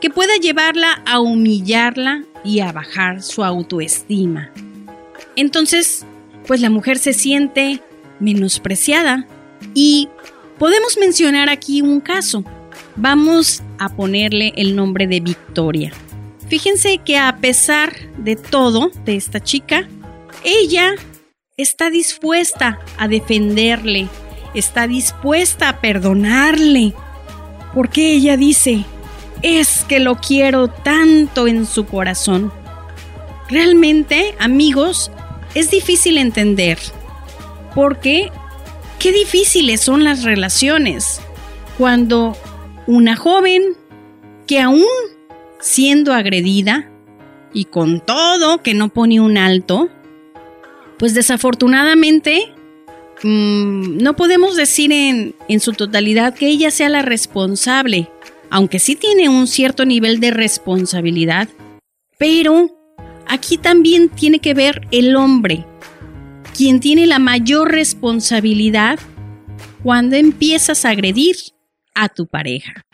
que 0.03 0.11
pueda 0.11 0.37
llevarla 0.37 1.03
a 1.07 1.21
humillarla 1.21 2.25
y 2.45 2.61
a 2.61 2.73
bajar 2.73 3.23
su 3.23 3.43
autoestima. 3.43 4.51
Entonces, 5.35 6.05
pues 6.47 6.61
la 6.61 6.69
mujer 6.69 6.99
se 6.99 7.15
siente 7.15 7.81
menospreciada 8.21 9.27
y 9.73 10.11
podemos 10.59 10.99
mencionar 10.99 11.49
aquí 11.49 11.81
un 11.81 12.01
caso. 12.01 12.45
Vamos 12.97 13.63
a 13.79 13.89
ponerle 13.89 14.53
el 14.57 14.77
nombre 14.77 15.07
de 15.07 15.21
Victoria. 15.21 15.91
Fíjense 16.49 16.99
que 16.99 17.17
a 17.17 17.39
pesar 17.41 17.95
de 18.19 18.37
todo 18.37 18.91
de 19.07 19.17
esta 19.17 19.41
chica, 19.41 19.89
ella 20.45 20.95
está 21.57 21.91
dispuesta 21.91 22.79
a 22.97 23.09
defenderle, 23.09 24.09
está 24.55 24.87
dispuesta 24.87 25.69
a 25.69 25.81
perdonarle, 25.81 26.95
porque 27.75 28.13
ella 28.13 28.37
dice, 28.37 28.85
es 29.43 29.85
que 29.85 30.01
lo 30.01 30.17
quiero 30.17 30.69
tanto 30.69 31.47
en 31.47 31.67
su 31.67 31.87
corazón. 31.87 32.53
Realmente, 33.49 34.35
amigos, 34.39 35.11
es 35.55 35.71
difícil 35.71 36.19
entender, 36.19 36.79
porque 37.75 38.31
qué 38.99 39.13
difíciles 39.13 39.81
son 39.81 40.05
las 40.05 40.23
relaciones 40.23 41.21
cuando 41.77 42.37
una 42.87 43.17
joven 43.17 43.63
que 44.47 44.61
aún 44.61 44.85
siendo 45.61 46.13
agredida 46.13 46.91
y 47.53 47.67
con 47.67 48.01
todo 48.01 48.63
que 48.63 48.75
no 48.75 48.89
pone 48.89 49.21
un 49.21 49.39
alto, 49.39 49.89
pues 50.99 51.15
desafortunadamente 51.15 52.53
mm, 53.23 53.99
no 53.99 54.17
podemos 54.17 54.57
decir 54.57 54.93
en, 54.93 55.35
en 55.49 55.61
su 55.61 55.73
totalidad 55.73 56.35
que 56.35 56.49
ella 56.49 56.71
sea 56.71 56.89
la 56.89 57.03
responsable, 57.03 58.11
aunque 58.51 58.79
sí 58.79 58.97
tiene 58.97 59.29
un 59.29 59.47
cierto 59.47 59.85
nivel 59.85 60.21
de 60.21 60.31
responsabilidad, 60.31 61.49
pero 62.19 62.71
aquí 63.27 63.59
también 63.59 64.09
tiene 64.09 64.41
que 64.41 64.55
ver 64.55 64.87
el 64.91 65.17
hombre, 65.17 65.65
quien 66.57 66.81
tiene 66.81 67.07
la 67.07 67.19
mayor 67.19 67.71
responsabilidad 67.71 68.99
cuando 69.83 70.17
empiezas 70.17 70.85
a 70.85 70.91
agredir 70.91 71.37
a 71.95 72.09
tu 72.09 72.27
pareja. 72.27 72.85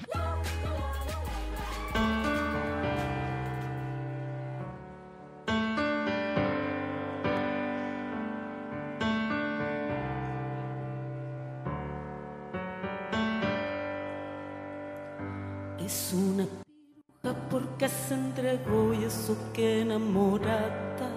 Que 19.53 19.83
enamorada. 19.83 21.11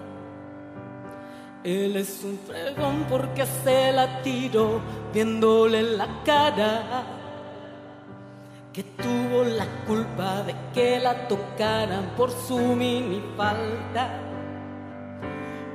Él 1.63 1.97
es 1.97 2.23
un 2.23 2.39
fregón 2.47 3.05
porque 3.09 3.45
se 3.63 3.91
la 3.91 4.21
tiró 4.21 4.79
viéndole 5.13 5.83
la 5.83 6.07
cara. 6.23 7.03
Que 8.71 8.83
tuvo 8.83 9.43
la 9.43 9.65
culpa 9.85 10.43
de 10.43 10.55
que 10.73 10.99
la 10.99 11.27
tocaran 11.27 12.13
por 12.15 12.31
su 12.31 12.57
mini 12.57 13.21
falta. 13.35 14.21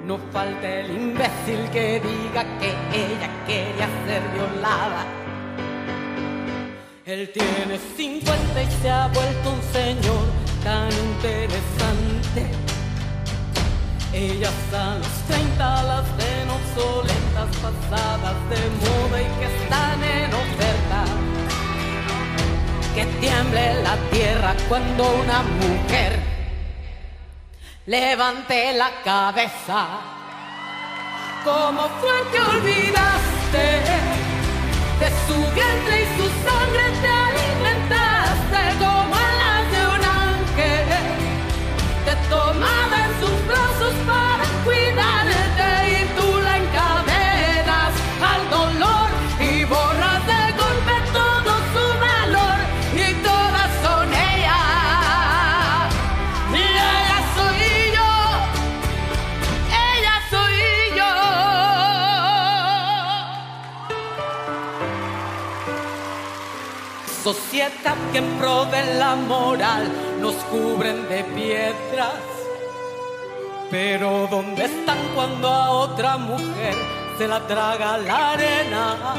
No 0.04 0.18
falta 0.32 0.80
el 0.80 0.90
imbécil 0.90 1.68
que 1.70 2.00
diga 2.00 2.42
que 2.58 2.70
ella 2.92 3.30
quería 3.46 3.88
ser 4.06 4.22
violada 4.34 5.22
él 7.04 7.30
tiene 7.32 7.78
50 7.96 8.62
y 8.62 8.70
se 8.80 8.88
ha 8.88 9.08
vuelto 9.08 9.50
un 9.50 9.62
señor 9.72 10.41
tan 10.64 10.90
interesante. 10.92 12.50
Ellas 14.12 14.52
a 14.72 14.96
los 14.96 15.14
30 15.28 15.82
las 15.84 16.16
ven 16.16 16.50
obsoletas, 16.50 17.50
pasadas 17.64 18.36
de 18.50 18.60
moda 18.82 19.22
y 19.22 19.28
que 19.38 19.46
están 19.56 20.04
en 20.04 20.34
oferta. 20.34 21.04
Que 22.94 23.04
tiemble 23.20 23.82
la 23.82 23.96
tierra 24.10 24.54
cuando 24.68 25.02
una 25.24 25.42
mujer 25.42 26.20
levante 27.86 28.74
la 28.74 28.90
cabeza. 29.02 29.86
¿Cómo 31.44 31.88
fue 32.00 32.30
que 32.30 32.40
olvidaste? 32.40 33.22
de 35.02 35.08
su 35.26 35.34
vientre 35.34 36.02
y 36.02 36.06
su 36.16 36.26
sangre 36.46 36.84
te 37.02 37.31
que 68.12 68.18
en 68.18 68.98
la 68.98 69.16
moral 69.16 69.90
nos 70.20 70.34
cubren 70.44 71.08
de 71.08 71.24
piedras. 71.24 72.22
Pero 73.70 74.28
¿dónde 74.30 74.66
están 74.66 74.98
cuando 75.14 75.48
a 75.48 75.70
otra 75.70 76.16
mujer 76.16 76.74
se 77.18 77.26
la 77.26 77.44
traga 77.46 77.98
la 77.98 78.32
arena? 78.32 79.14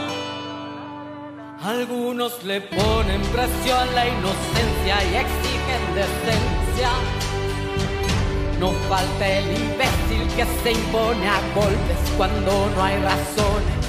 Algunos 1.61 2.43
le 2.43 2.61
ponen 2.61 3.21
precio 3.33 3.77
a 3.77 3.85
la 3.85 4.07
inocencia 4.07 4.95
y 5.09 5.15
exigen 5.15 5.83
decencia. 5.95 6.89
No 8.59 8.71
falta 8.87 9.27
el 9.27 9.45
imbécil 9.45 10.27
que 10.35 10.45
se 10.63 10.71
impone 10.71 11.27
a 11.27 11.39
golpes 11.53 11.97
cuando 12.17 12.69
no 12.75 12.83
hay 12.83 12.97
razones. 13.01 13.82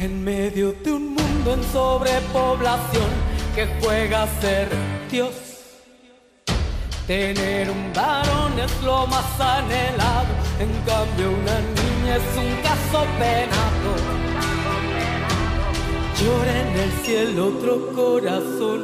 En 0.00 0.24
medio 0.24 0.72
de 0.82 0.92
un 0.92 1.14
mundo 1.14 1.52
en 1.52 1.62
sobrepoblación 1.62 3.10
que 3.54 3.68
juega 3.82 4.22
a 4.22 4.40
ser 4.40 4.66
Dios. 5.10 5.34
Tener 7.06 7.68
un 7.70 7.92
varón 7.92 8.58
es 8.58 8.82
lo 8.82 9.06
más 9.08 9.38
anhelado, 9.38 10.32
en 10.58 10.72
cambio 10.86 11.28
una 11.28 11.58
niña 11.76 12.16
es 12.16 12.30
un 12.34 12.62
caso 12.62 13.04
penado. 13.18 13.92
Llora 16.18 16.60
en 16.62 16.78
el 16.78 16.92
cielo 17.04 17.48
otro 17.48 17.92
corazón 17.94 18.80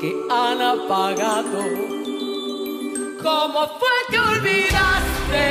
que 0.00 0.12
han 0.28 0.60
apagado. 0.60 1.62
¿Cómo 3.22 3.60
fue 3.78 3.96
que 4.10 4.18
olvidaste 4.18 5.44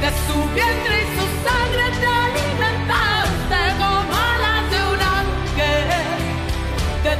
de 0.00 0.10
su 0.24 0.36
vientre 0.54 0.94
y 1.02 1.06
su 1.18 1.26
sangre 1.46 2.23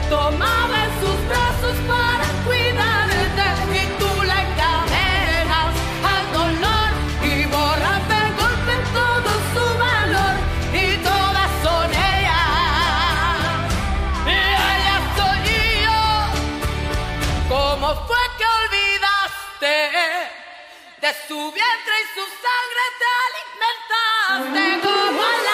tomaba 0.08 0.84
en 0.84 0.90
sus 1.00 1.18
brazos 1.28 1.76
para 1.86 2.26
cuidarte 2.44 3.46
y 3.72 3.82
tú 3.98 4.10
le 4.22 4.36
encadenas 4.46 5.72
al 6.12 6.24
dolor 6.32 6.90
y 7.22 7.44
borras 7.46 8.02
de 8.08 8.22
golpe 8.40 8.74
todo 8.92 9.30
su 9.54 9.66
valor 9.78 10.34
y 10.72 10.96
todas 10.98 11.50
son 11.62 11.88
ellas. 11.92 13.38
Y 14.26 14.28
ella 14.74 14.98
soy 15.16 15.46
yo. 15.86 16.02
¿Cómo 17.48 17.88
fue 18.06 18.22
que 18.38 18.46
olvidaste 18.62 19.76
de 21.02 21.10
su 21.28 21.38
vientre 21.52 21.94
y 22.02 22.06
su 22.16 22.24
sangre 22.44 22.84
te 23.00 23.08
alimentaste 23.26 24.64
como 24.86 25.20
alas 25.22 25.44
de 25.44 25.53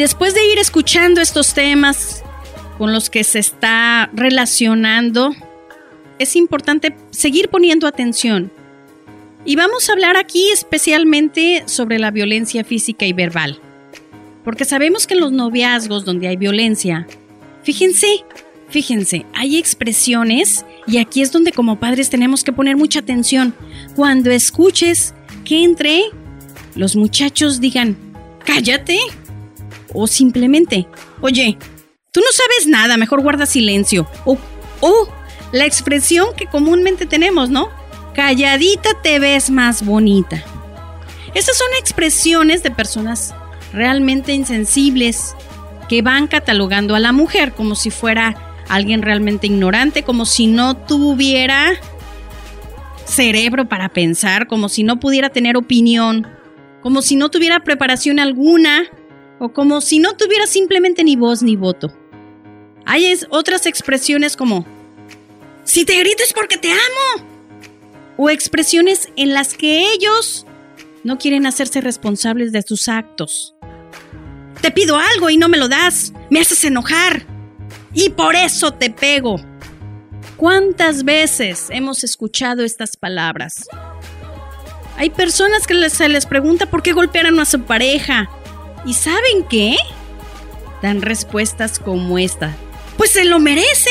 después 0.00 0.34
de 0.34 0.46
ir 0.50 0.58
escuchando 0.58 1.20
estos 1.20 1.52
temas 1.54 2.24
con 2.78 2.92
los 2.92 3.10
que 3.10 3.22
se 3.22 3.38
está 3.38 4.08
relacionando, 4.14 5.34
es 6.18 6.36
importante 6.36 6.96
seguir 7.10 7.50
poniendo 7.50 7.86
atención. 7.86 8.50
Y 9.44 9.56
vamos 9.56 9.88
a 9.88 9.92
hablar 9.92 10.16
aquí 10.16 10.50
especialmente 10.50 11.64
sobre 11.66 11.98
la 11.98 12.10
violencia 12.10 12.64
física 12.64 13.04
y 13.04 13.12
verbal. 13.12 13.60
Porque 14.42 14.64
sabemos 14.64 15.06
que 15.06 15.14
en 15.14 15.20
los 15.20 15.32
noviazgos 15.32 16.06
donde 16.06 16.28
hay 16.28 16.36
violencia, 16.36 17.06
fíjense, 17.62 18.24
fíjense, 18.70 19.26
hay 19.34 19.58
expresiones 19.58 20.64
y 20.86 20.96
aquí 20.96 21.20
es 21.20 21.32
donde 21.32 21.52
como 21.52 21.78
padres 21.78 22.08
tenemos 22.08 22.42
que 22.42 22.52
poner 22.52 22.76
mucha 22.76 23.00
atención. 23.00 23.54
Cuando 23.94 24.30
escuches 24.30 25.14
que 25.44 25.62
entre 25.62 26.04
los 26.74 26.96
muchachos 26.96 27.60
digan, 27.60 27.96
cállate, 28.44 28.98
o 29.94 30.06
simplemente, 30.06 30.86
oye, 31.20 31.56
tú 32.12 32.20
no 32.20 32.26
sabes 32.32 32.66
nada, 32.66 32.96
mejor 32.96 33.22
guarda 33.22 33.46
silencio. 33.46 34.08
O, 34.24 34.38
o 34.80 35.08
la 35.52 35.66
expresión 35.66 36.28
que 36.36 36.46
comúnmente 36.46 37.06
tenemos, 37.06 37.50
¿no? 37.50 37.68
Calladita 38.14 38.90
te 39.02 39.18
ves 39.18 39.50
más 39.50 39.84
bonita. 39.84 40.42
Esas 41.34 41.56
son 41.56 41.68
expresiones 41.78 42.62
de 42.62 42.70
personas 42.70 43.34
realmente 43.72 44.32
insensibles 44.32 45.34
que 45.88 46.02
van 46.02 46.26
catalogando 46.26 46.94
a 46.94 47.00
la 47.00 47.12
mujer 47.12 47.52
como 47.52 47.74
si 47.74 47.90
fuera 47.90 48.36
alguien 48.68 49.02
realmente 49.02 49.46
ignorante, 49.46 50.02
como 50.02 50.24
si 50.24 50.46
no 50.46 50.76
tuviera 50.76 51.72
cerebro 53.04 53.68
para 53.68 53.88
pensar, 53.88 54.46
como 54.46 54.68
si 54.68 54.84
no 54.84 55.00
pudiera 55.00 55.30
tener 55.30 55.56
opinión, 55.56 56.26
como 56.80 57.02
si 57.02 57.16
no 57.16 57.28
tuviera 57.28 57.60
preparación 57.60 58.20
alguna 58.20 58.84
o 59.40 59.48
como 59.52 59.80
si 59.80 59.98
no 59.98 60.16
tuviera 60.16 60.46
simplemente 60.46 61.02
ni 61.02 61.16
voz 61.16 61.42
ni 61.42 61.56
voto. 61.56 61.92
Hay 62.86 63.12
otras 63.30 63.66
expresiones 63.66 64.36
como, 64.36 64.64
si 65.64 65.84
te 65.84 65.98
grito 65.98 66.22
es 66.22 66.32
porque 66.32 66.58
te 66.58 66.70
amo. 66.70 67.26
O 68.16 68.28
expresiones 68.28 69.08
en 69.16 69.32
las 69.32 69.54
que 69.54 69.92
ellos 69.92 70.46
no 71.04 71.18
quieren 71.18 71.46
hacerse 71.46 71.80
responsables 71.80 72.52
de 72.52 72.62
sus 72.62 72.88
actos. 72.88 73.54
Te 74.60 74.70
pido 74.70 74.98
algo 74.98 75.30
y 75.30 75.38
no 75.38 75.48
me 75.48 75.56
lo 75.56 75.68
das. 75.68 76.12
Me 76.28 76.40
haces 76.40 76.64
enojar. 76.64 77.24
Y 77.94 78.10
por 78.10 78.36
eso 78.36 78.72
te 78.72 78.90
pego. 78.90 79.36
¿Cuántas 80.36 81.04
veces 81.04 81.68
hemos 81.70 82.04
escuchado 82.04 82.62
estas 82.62 82.96
palabras? 82.96 83.68
Hay 84.96 85.08
personas 85.08 85.66
que 85.66 85.88
se 85.88 86.08
les 86.08 86.26
pregunta 86.26 86.66
por 86.66 86.82
qué 86.82 86.92
golpearon 86.92 87.40
a 87.40 87.46
su 87.46 87.62
pareja. 87.62 88.28
¿Y 88.84 88.94
saben 88.94 89.44
qué? 89.48 89.76
Dan 90.82 91.02
respuestas 91.02 91.78
como 91.78 92.18
esta. 92.18 92.56
Pues 92.96 93.10
se 93.10 93.24
lo 93.24 93.38
merece. 93.38 93.90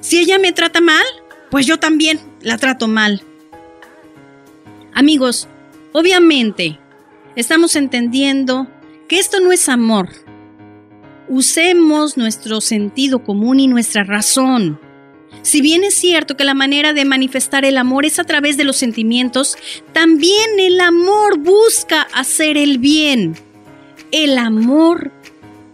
Si 0.00 0.18
ella 0.18 0.38
me 0.38 0.52
trata 0.52 0.80
mal, 0.80 1.04
pues 1.50 1.66
yo 1.66 1.78
también 1.78 2.20
la 2.40 2.58
trato 2.58 2.88
mal. 2.88 3.22
Amigos, 4.94 5.48
obviamente, 5.92 6.78
estamos 7.36 7.76
entendiendo 7.76 8.66
que 9.08 9.18
esto 9.18 9.40
no 9.40 9.52
es 9.52 9.68
amor. 9.68 10.08
Usemos 11.28 12.16
nuestro 12.16 12.60
sentido 12.60 13.24
común 13.24 13.60
y 13.60 13.66
nuestra 13.66 14.04
razón. 14.04 14.78
Si 15.44 15.60
bien 15.60 15.84
es 15.84 15.94
cierto 15.94 16.38
que 16.38 16.44
la 16.44 16.54
manera 16.54 16.94
de 16.94 17.04
manifestar 17.04 17.66
el 17.66 17.76
amor 17.76 18.06
es 18.06 18.18
a 18.18 18.24
través 18.24 18.56
de 18.56 18.64
los 18.64 18.76
sentimientos, 18.76 19.58
también 19.92 20.58
el 20.58 20.80
amor 20.80 21.38
busca 21.38 22.08
hacer 22.14 22.56
el 22.56 22.78
bien. 22.78 23.36
El 24.10 24.38
amor 24.38 25.12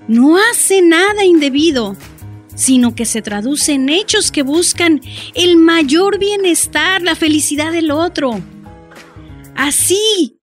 no 0.08 0.38
hace 0.38 0.82
nada 0.82 1.24
indebido, 1.24 1.96
sino 2.56 2.96
que 2.96 3.04
se 3.04 3.22
traduce 3.22 3.74
en 3.74 3.90
hechos 3.90 4.32
que 4.32 4.42
buscan 4.42 5.02
el 5.34 5.56
mayor 5.56 6.18
bienestar, 6.18 7.00
la 7.00 7.14
felicidad 7.14 7.70
del 7.70 7.92
otro. 7.92 8.40
Así 9.54 10.36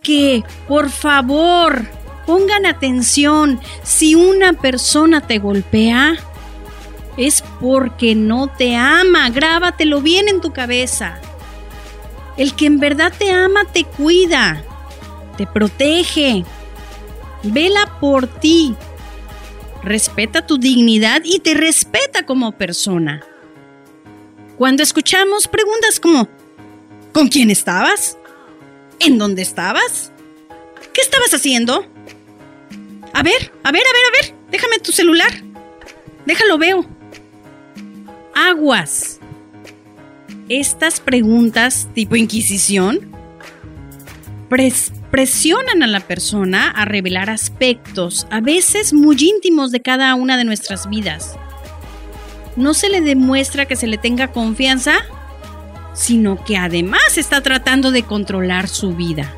que, 0.00 0.44
por 0.68 0.90
favor, 0.90 1.88
pongan 2.24 2.66
atención, 2.66 3.58
si 3.82 4.14
una 4.14 4.52
persona 4.52 5.26
te 5.26 5.40
golpea, 5.40 6.16
es 7.20 7.44
porque 7.60 8.14
no 8.14 8.48
te 8.48 8.76
ama. 8.76 9.28
Grábatelo 9.28 10.00
bien 10.00 10.28
en 10.28 10.40
tu 10.40 10.54
cabeza. 10.54 11.20
El 12.38 12.54
que 12.54 12.64
en 12.64 12.78
verdad 12.78 13.12
te 13.16 13.30
ama 13.30 13.66
te 13.70 13.84
cuida, 13.84 14.64
te 15.36 15.46
protege, 15.46 16.44
vela 17.42 17.98
por 18.00 18.26
ti, 18.26 18.74
respeta 19.82 20.46
tu 20.46 20.56
dignidad 20.56 21.20
y 21.22 21.40
te 21.40 21.52
respeta 21.52 22.24
como 22.24 22.52
persona. 22.52 23.22
Cuando 24.56 24.82
escuchamos 24.82 25.46
preguntas 25.46 26.00
como, 26.00 26.26
¿con 27.12 27.28
quién 27.28 27.50
estabas? 27.50 28.16
¿En 28.98 29.18
dónde 29.18 29.42
estabas? 29.42 30.10
¿Qué 30.94 31.02
estabas 31.02 31.34
haciendo? 31.34 31.84
A 33.12 33.22
ver, 33.22 33.52
a 33.62 33.72
ver, 33.72 33.82
a 33.82 33.92
ver, 33.92 34.04
a 34.08 34.22
ver, 34.22 34.34
déjame 34.50 34.78
tu 34.78 34.92
celular. 34.92 35.42
Déjalo 36.24 36.56
veo. 36.56 36.99
Aguas. 38.48 39.20
Estas 40.48 40.98
preguntas 40.98 41.88
tipo 41.94 42.16
inquisición 42.16 43.00
pres- 44.48 44.92
presionan 45.10 45.82
a 45.82 45.86
la 45.86 46.00
persona 46.00 46.70
a 46.70 46.86
revelar 46.86 47.28
aspectos, 47.28 48.26
a 48.30 48.40
veces 48.40 48.94
muy 48.94 49.16
íntimos 49.20 49.72
de 49.72 49.82
cada 49.82 50.14
una 50.14 50.38
de 50.38 50.44
nuestras 50.44 50.88
vidas. 50.88 51.36
No 52.56 52.72
se 52.72 52.88
le 52.88 53.02
demuestra 53.02 53.66
que 53.66 53.76
se 53.76 53.86
le 53.86 53.98
tenga 53.98 54.28
confianza, 54.28 55.00
sino 55.92 56.42
que 56.42 56.56
además 56.56 57.18
está 57.18 57.42
tratando 57.42 57.90
de 57.90 58.04
controlar 58.04 58.68
su 58.68 58.96
vida. 58.96 59.30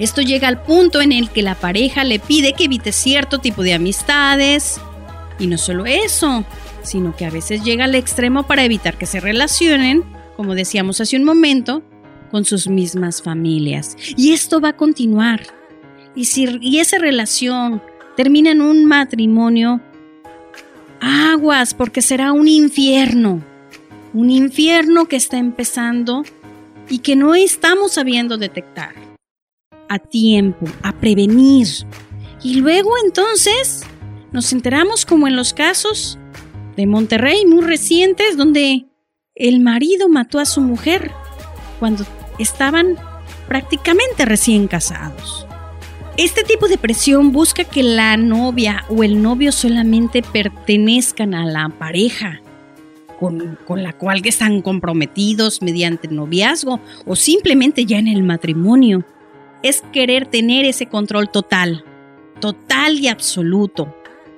Esto 0.00 0.20
llega 0.20 0.48
al 0.48 0.62
punto 0.64 1.00
en 1.00 1.12
el 1.12 1.30
que 1.30 1.42
la 1.42 1.54
pareja 1.54 2.02
le 2.02 2.18
pide 2.18 2.54
que 2.54 2.64
evite 2.64 2.90
cierto 2.90 3.38
tipo 3.38 3.62
de 3.62 3.74
amistades. 3.74 4.80
Y 5.38 5.46
no 5.46 5.58
solo 5.58 5.86
eso, 5.86 6.44
sino 6.82 7.14
que 7.16 7.24
a 7.24 7.30
veces 7.30 7.62
llega 7.62 7.84
al 7.84 7.94
extremo 7.94 8.46
para 8.46 8.64
evitar 8.64 8.98
que 8.98 9.06
se 9.06 9.20
relacionen, 9.20 10.04
como 10.36 10.54
decíamos 10.54 11.00
hace 11.00 11.16
un 11.16 11.24
momento, 11.24 11.82
con 12.30 12.44
sus 12.44 12.68
mismas 12.68 13.22
familias. 13.22 13.96
Y 14.16 14.32
esto 14.32 14.60
va 14.60 14.70
a 14.70 14.76
continuar. 14.76 15.42
Y 16.14 16.24
si 16.26 16.46
y 16.60 16.78
esa 16.78 16.98
relación 16.98 17.82
termina 18.16 18.50
en 18.50 18.60
un 18.60 18.84
matrimonio, 18.84 19.80
aguas, 21.00 21.74
porque 21.74 22.02
será 22.02 22.32
un 22.32 22.48
infierno. 22.48 23.42
Un 24.14 24.30
infierno 24.30 25.06
que 25.06 25.16
está 25.16 25.38
empezando 25.38 26.22
y 26.88 26.98
que 26.98 27.16
no 27.16 27.34
estamos 27.34 27.92
sabiendo 27.92 28.36
detectar 28.36 28.94
a 29.88 29.98
tiempo, 29.98 30.66
a 30.82 30.92
prevenir. 30.92 31.68
Y 32.42 32.54
luego 32.54 32.92
entonces 33.04 33.84
nos 34.32 34.52
enteramos 34.52 35.06
como 35.06 35.28
en 35.28 35.36
los 35.36 35.52
casos 35.52 36.18
de 36.76 36.86
Monterrey 36.86 37.46
muy 37.46 37.62
recientes 37.62 38.36
donde 38.36 38.86
el 39.34 39.60
marido 39.60 40.08
mató 40.08 40.38
a 40.38 40.44
su 40.46 40.60
mujer 40.60 41.10
cuando 41.78 42.04
estaban 42.38 42.96
prácticamente 43.48 44.24
recién 44.24 44.68
casados. 44.68 45.46
Este 46.16 46.42
tipo 46.44 46.68
de 46.68 46.76
presión 46.76 47.32
busca 47.32 47.64
que 47.64 47.82
la 47.82 48.16
novia 48.18 48.84
o 48.90 49.02
el 49.02 49.22
novio 49.22 49.50
solamente 49.50 50.22
pertenezcan 50.22 51.34
a 51.34 51.46
la 51.46 51.70
pareja 51.70 52.42
con, 53.18 53.58
con, 53.66 53.82
la 53.82 53.94
cual 53.94 54.20
están 54.24 54.60
comprometidos 54.60 55.62
mediante 55.62 56.08
noviazgo 56.08 56.80
o 57.06 57.16
simplemente 57.16 57.86
ya 57.86 57.98
en 57.98 58.08
el 58.08 58.22
matrimonio. 58.22 59.04
Es 59.62 59.82
querer 59.92 60.26
tener 60.26 60.66
ese 60.66 60.86
control 60.86 61.30
total, 61.30 61.84
total 62.40 62.98
y 62.98 63.08
absoluto. 63.08 63.94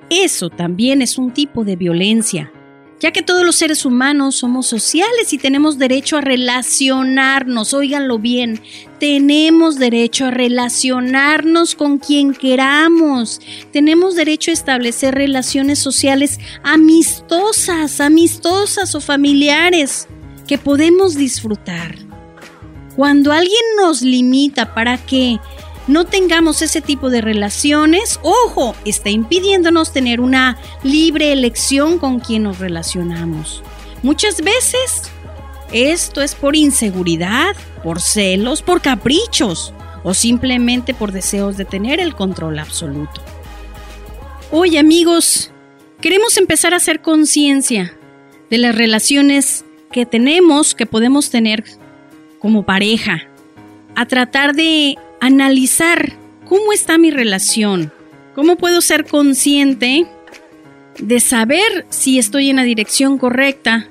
Eso 0.09 0.49
también 0.49 1.01
es 1.01 1.17
un 1.17 1.31
tipo 1.31 1.63
de 1.63 1.75
violencia 1.75 2.51
ya 2.99 3.11
que 3.11 3.21
todos 3.21 3.45
los 3.45 3.57
seres 3.57 3.85
humanos 3.85 4.37
somos 4.37 4.67
sociales 4.67 5.33
y 5.33 5.37
tenemos 5.37 5.77
derecho 5.77 6.17
a 6.17 6.21
relacionarnos, 6.21 7.73
óiganlo 7.73 8.19
bien, 8.19 8.61
tenemos 8.99 9.77
derecho 9.77 10.25
a 10.25 10.31
relacionarnos 10.31 11.75
con 11.75 11.97
quien 11.97 12.33
queramos, 12.33 13.41
tenemos 13.71 14.15
derecho 14.15 14.51
a 14.51 14.53
establecer 14.53 15.13
relaciones 15.13 15.77
sociales 15.79 16.39
amistosas, 16.63 17.99
amistosas 17.99 18.95
o 18.95 19.01
familiares 19.01 20.07
que 20.47 20.57
podemos 20.57 21.15
disfrutar. 21.15 21.95
Cuando 22.95 23.33
alguien 23.33 23.61
nos 23.77 24.01
limita 24.01 24.73
para 24.73 24.97
que 24.97 25.37
no 25.87 26.05
tengamos 26.05 26.61
ese 26.61 26.81
tipo 26.81 27.09
de 27.09 27.21
relaciones, 27.21 28.19
ojo, 28.23 28.75
está 28.85 29.09
impidiéndonos 29.09 29.93
tener 29.93 30.19
una 30.19 30.57
libre 30.83 31.31
elección 31.31 31.99
con 31.99 32.19
quien 32.19 32.43
nos 32.43 32.59
relacionamos. 32.59 33.63
Muchas 34.01 34.41
veces 34.41 35.11
esto 35.71 36.21
es 36.21 36.35
por 36.35 36.55
inseguridad, 36.55 37.55
por 37.83 38.01
celos, 38.01 38.61
por 38.61 38.81
caprichos 38.81 39.73
o 40.03 40.13
simplemente 40.13 40.93
por 40.93 41.11
deseos 41.11 41.57
de 41.57 41.65
tener 41.65 41.99
el 41.99 42.15
control 42.15 42.59
absoluto. 42.59 43.21
Hoy 44.51 44.77
amigos, 44.77 45.51
queremos 46.01 46.37
empezar 46.37 46.73
a 46.73 46.77
hacer 46.77 47.01
conciencia 47.01 47.97
de 48.49 48.57
las 48.57 48.75
relaciones 48.75 49.65
que 49.91 50.05
tenemos, 50.05 50.75
que 50.75 50.85
podemos 50.85 51.29
tener 51.29 51.63
como 52.39 52.63
pareja, 52.63 53.23
a 53.95 54.05
tratar 54.05 54.53
de 54.53 54.97
analizar 55.21 56.13
cómo 56.45 56.73
está 56.73 56.97
mi 56.97 57.11
relación, 57.11 57.91
cómo 58.33 58.55
puedo 58.55 58.81
ser 58.81 59.05
consciente 59.05 60.07
de 60.99 61.19
saber 61.19 61.85
si 61.89 62.19
estoy 62.19 62.49
en 62.49 62.57
la 62.57 62.63
dirección 62.63 63.17
correcta 63.17 63.87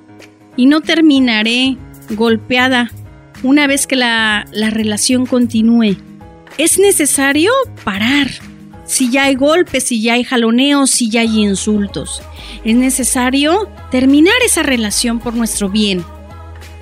y 0.57 0.67
no 0.67 0.81
terminaré 0.81 1.77
golpeada 2.11 2.91
una 3.43 3.67
vez 3.67 3.87
que 3.87 3.97
la, 3.97 4.47
la 4.53 4.71
relación 4.71 5.27
continúe. 5.27 5.97
Es 6.57 6.79
necesario 6.79 7.53
parar. 7.85 8.31
Si 8.87 9.11
ya 9.11 9.25
hay 9.25 9.35
golpes, 9.35 9.85
si 9.85 10.01
ya 10.01 10.15
hay 10.15 10.25
jaloneos, 10.25 10.91
si 10.91 11.11
ya 11.11 11.23
hay 11.23 11.43
insultos. 11.43 12.23
Es 12.65 12.77
necesario 12.77 13.69
terminar 13.91 14.35
esa 14.45 14.63
relación 14.63 15.21
por 15.21 15.35
nuestro 15.35 15.69
bien. 15.69 16.05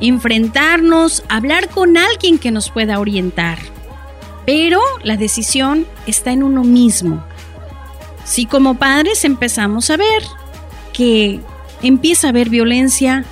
Enfrentarnos, 0.00 1.22
hablar 1.28 1.68
con 1.68 1.96
alguien 1.96 2.38
que 2.38 2.50
nos 2.50 2.70
pueda 2.70 2.98
orientar. 2.98 3.58
Pero 4.46 4.80
la 5.02 5.16
decisión 5.16 5.86
está 6.06 6.32
en 6.32 6.42
uno 6.42 6.64
mismo. 6.64 7.24
Si 8.24 8.46
como 8.46 8.78
padres 8.78 9.24
empezamos 9.24 9.90
a 9.90 9.96
ver 9.96 10.22
que 10.92 11.40
empieza 11.82 12.28
a 12.28 12.30
haber 12.30 12.48
violencia, 12.48 13.24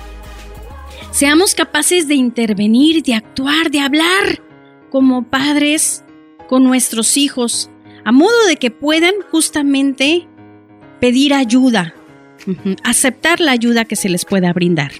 seamos 1.11 1.55
capaces 1.55 2.07
de 2.07 2.15
intervenir, 2.15 3.03
de 3.03 3.15
actuar, 3.15 3.71
de 3.71 3.79
hablar 3.79 4.41
como 4.89 5.23
padres 5.23 6.03
con 6.47 6.63
nuestros 6.63 7.17
hijos, 7.17 7.69
a 8.03 8.11
modo 8.11 8.45
de 8.47 8.57
que 8.57 8.71
puedan 8.71 9.13
justamente 9.31 10.27
pedir 10.99 11.33
ayuda, 11.33 11.93
aceptar 12.83 13.39
la 13.39 13.51
ayuda 13.51 13.85
que 13.85 13.95
se 13.95 14.09
les 14.09 14.25
pueda 14.25 14.51
brindar. 14.53 14.91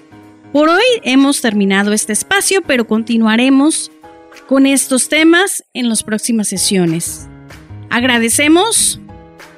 Por 0.52 0.68
hoy 0.68 0.82
hemos 1.02 1.40
terminado 1.40 1.92
este 1.92 2.12
espacio, 2.12 2.62
pero 2.62 2.86
continuaremos 2.86 3.90
con 4.46 4.66
estos 4.66 5.08
temas 5.08 5.64
en 5.74 5.88
las 5.88 6.02
próximas 6.02 6.48
sesiones. 6.48 7.28
Agradecemos 7.90 9.00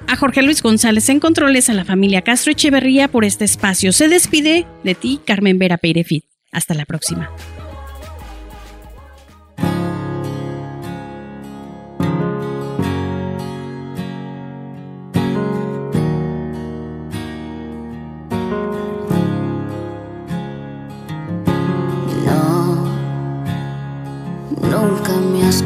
a 0.06 0.16
Jorge 0.16 0.42
Luis 0.42 0.62
González 0.62 1.08
en 1.08 1.20
Controles, 1.20 1.70
a 1.70 1.74
la 1.74 1.84
familia 1.84 2.22
Castro 2.22 2.52
Echeverría 2.52 3.08
por 3.08 3.24
este 3.24 3.44
espacio. 3.44 3.92
Se 3.92 4.08
despide 4.08 4.66
de 4.82 4.94
ti, 4.94 5.20
Carmen 5.24 5.58
Vera 5.58 5.78
Peirefit. 5.78 6.24
Hasta 6.52 6.74
la 6.74 6.84
próxima. 6.84 7.30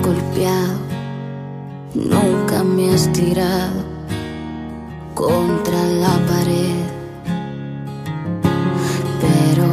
Golpeado, 0.02 0.78
nunca 1.94 2.64
me 2.64 2.92
has 2.92 3.10
tirado 3.12 3.84
contra 5.14 5.80
la 5.84 6.18
pared. 6.26 6.84
Pero 9.20 9.68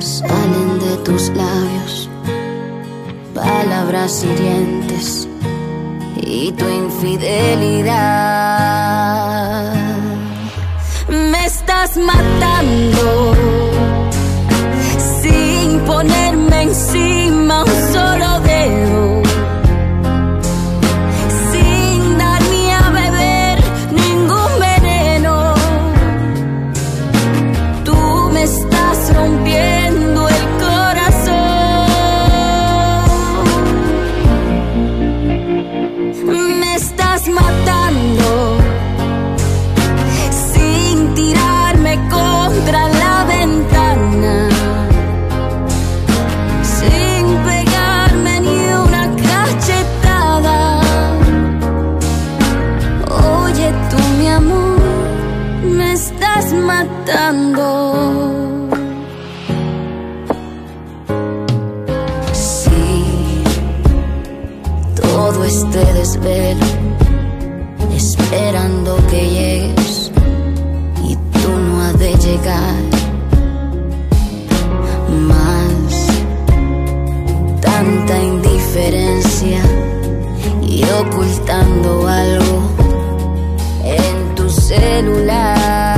salen 0.00 0.78
de 0.78 0.96
tus 1.04 1.28
labios 1.30 2.08
palabras 3.34 4.24
hirientes 4.24 5.28
y 6.16 6.52
tu 6.52 6.66
infidelidad. 6.68 8.14
Me 11.08 11.46
estás 11.46 11.98
matando 11.98 13.34
sin 15.22 15.80
ponerme 15.80 16.62
encima 16.62 17.08
un 17.08 17.17
triste 65.58 65.92
desvelo, 65.92 66.66
esperando 67.92 68.96
que 69.08 69.28
llegues 69.28 70.12
y 71.02 71.16
tú 71.16 71.48
no 71.48 71.82
has 71.82 71.98
de 71.98 72.14
llegar 72.14 72.74
más. 75.26 76.06
Tanta 77.60 78.22
indiferencia 78.22 79.60
y 80.62 80.84
ocultando 80.84 82.06
algo 82.06 82.62
en 83.84 84.34
tu 84.36 84.48
celular. 84.48 85.97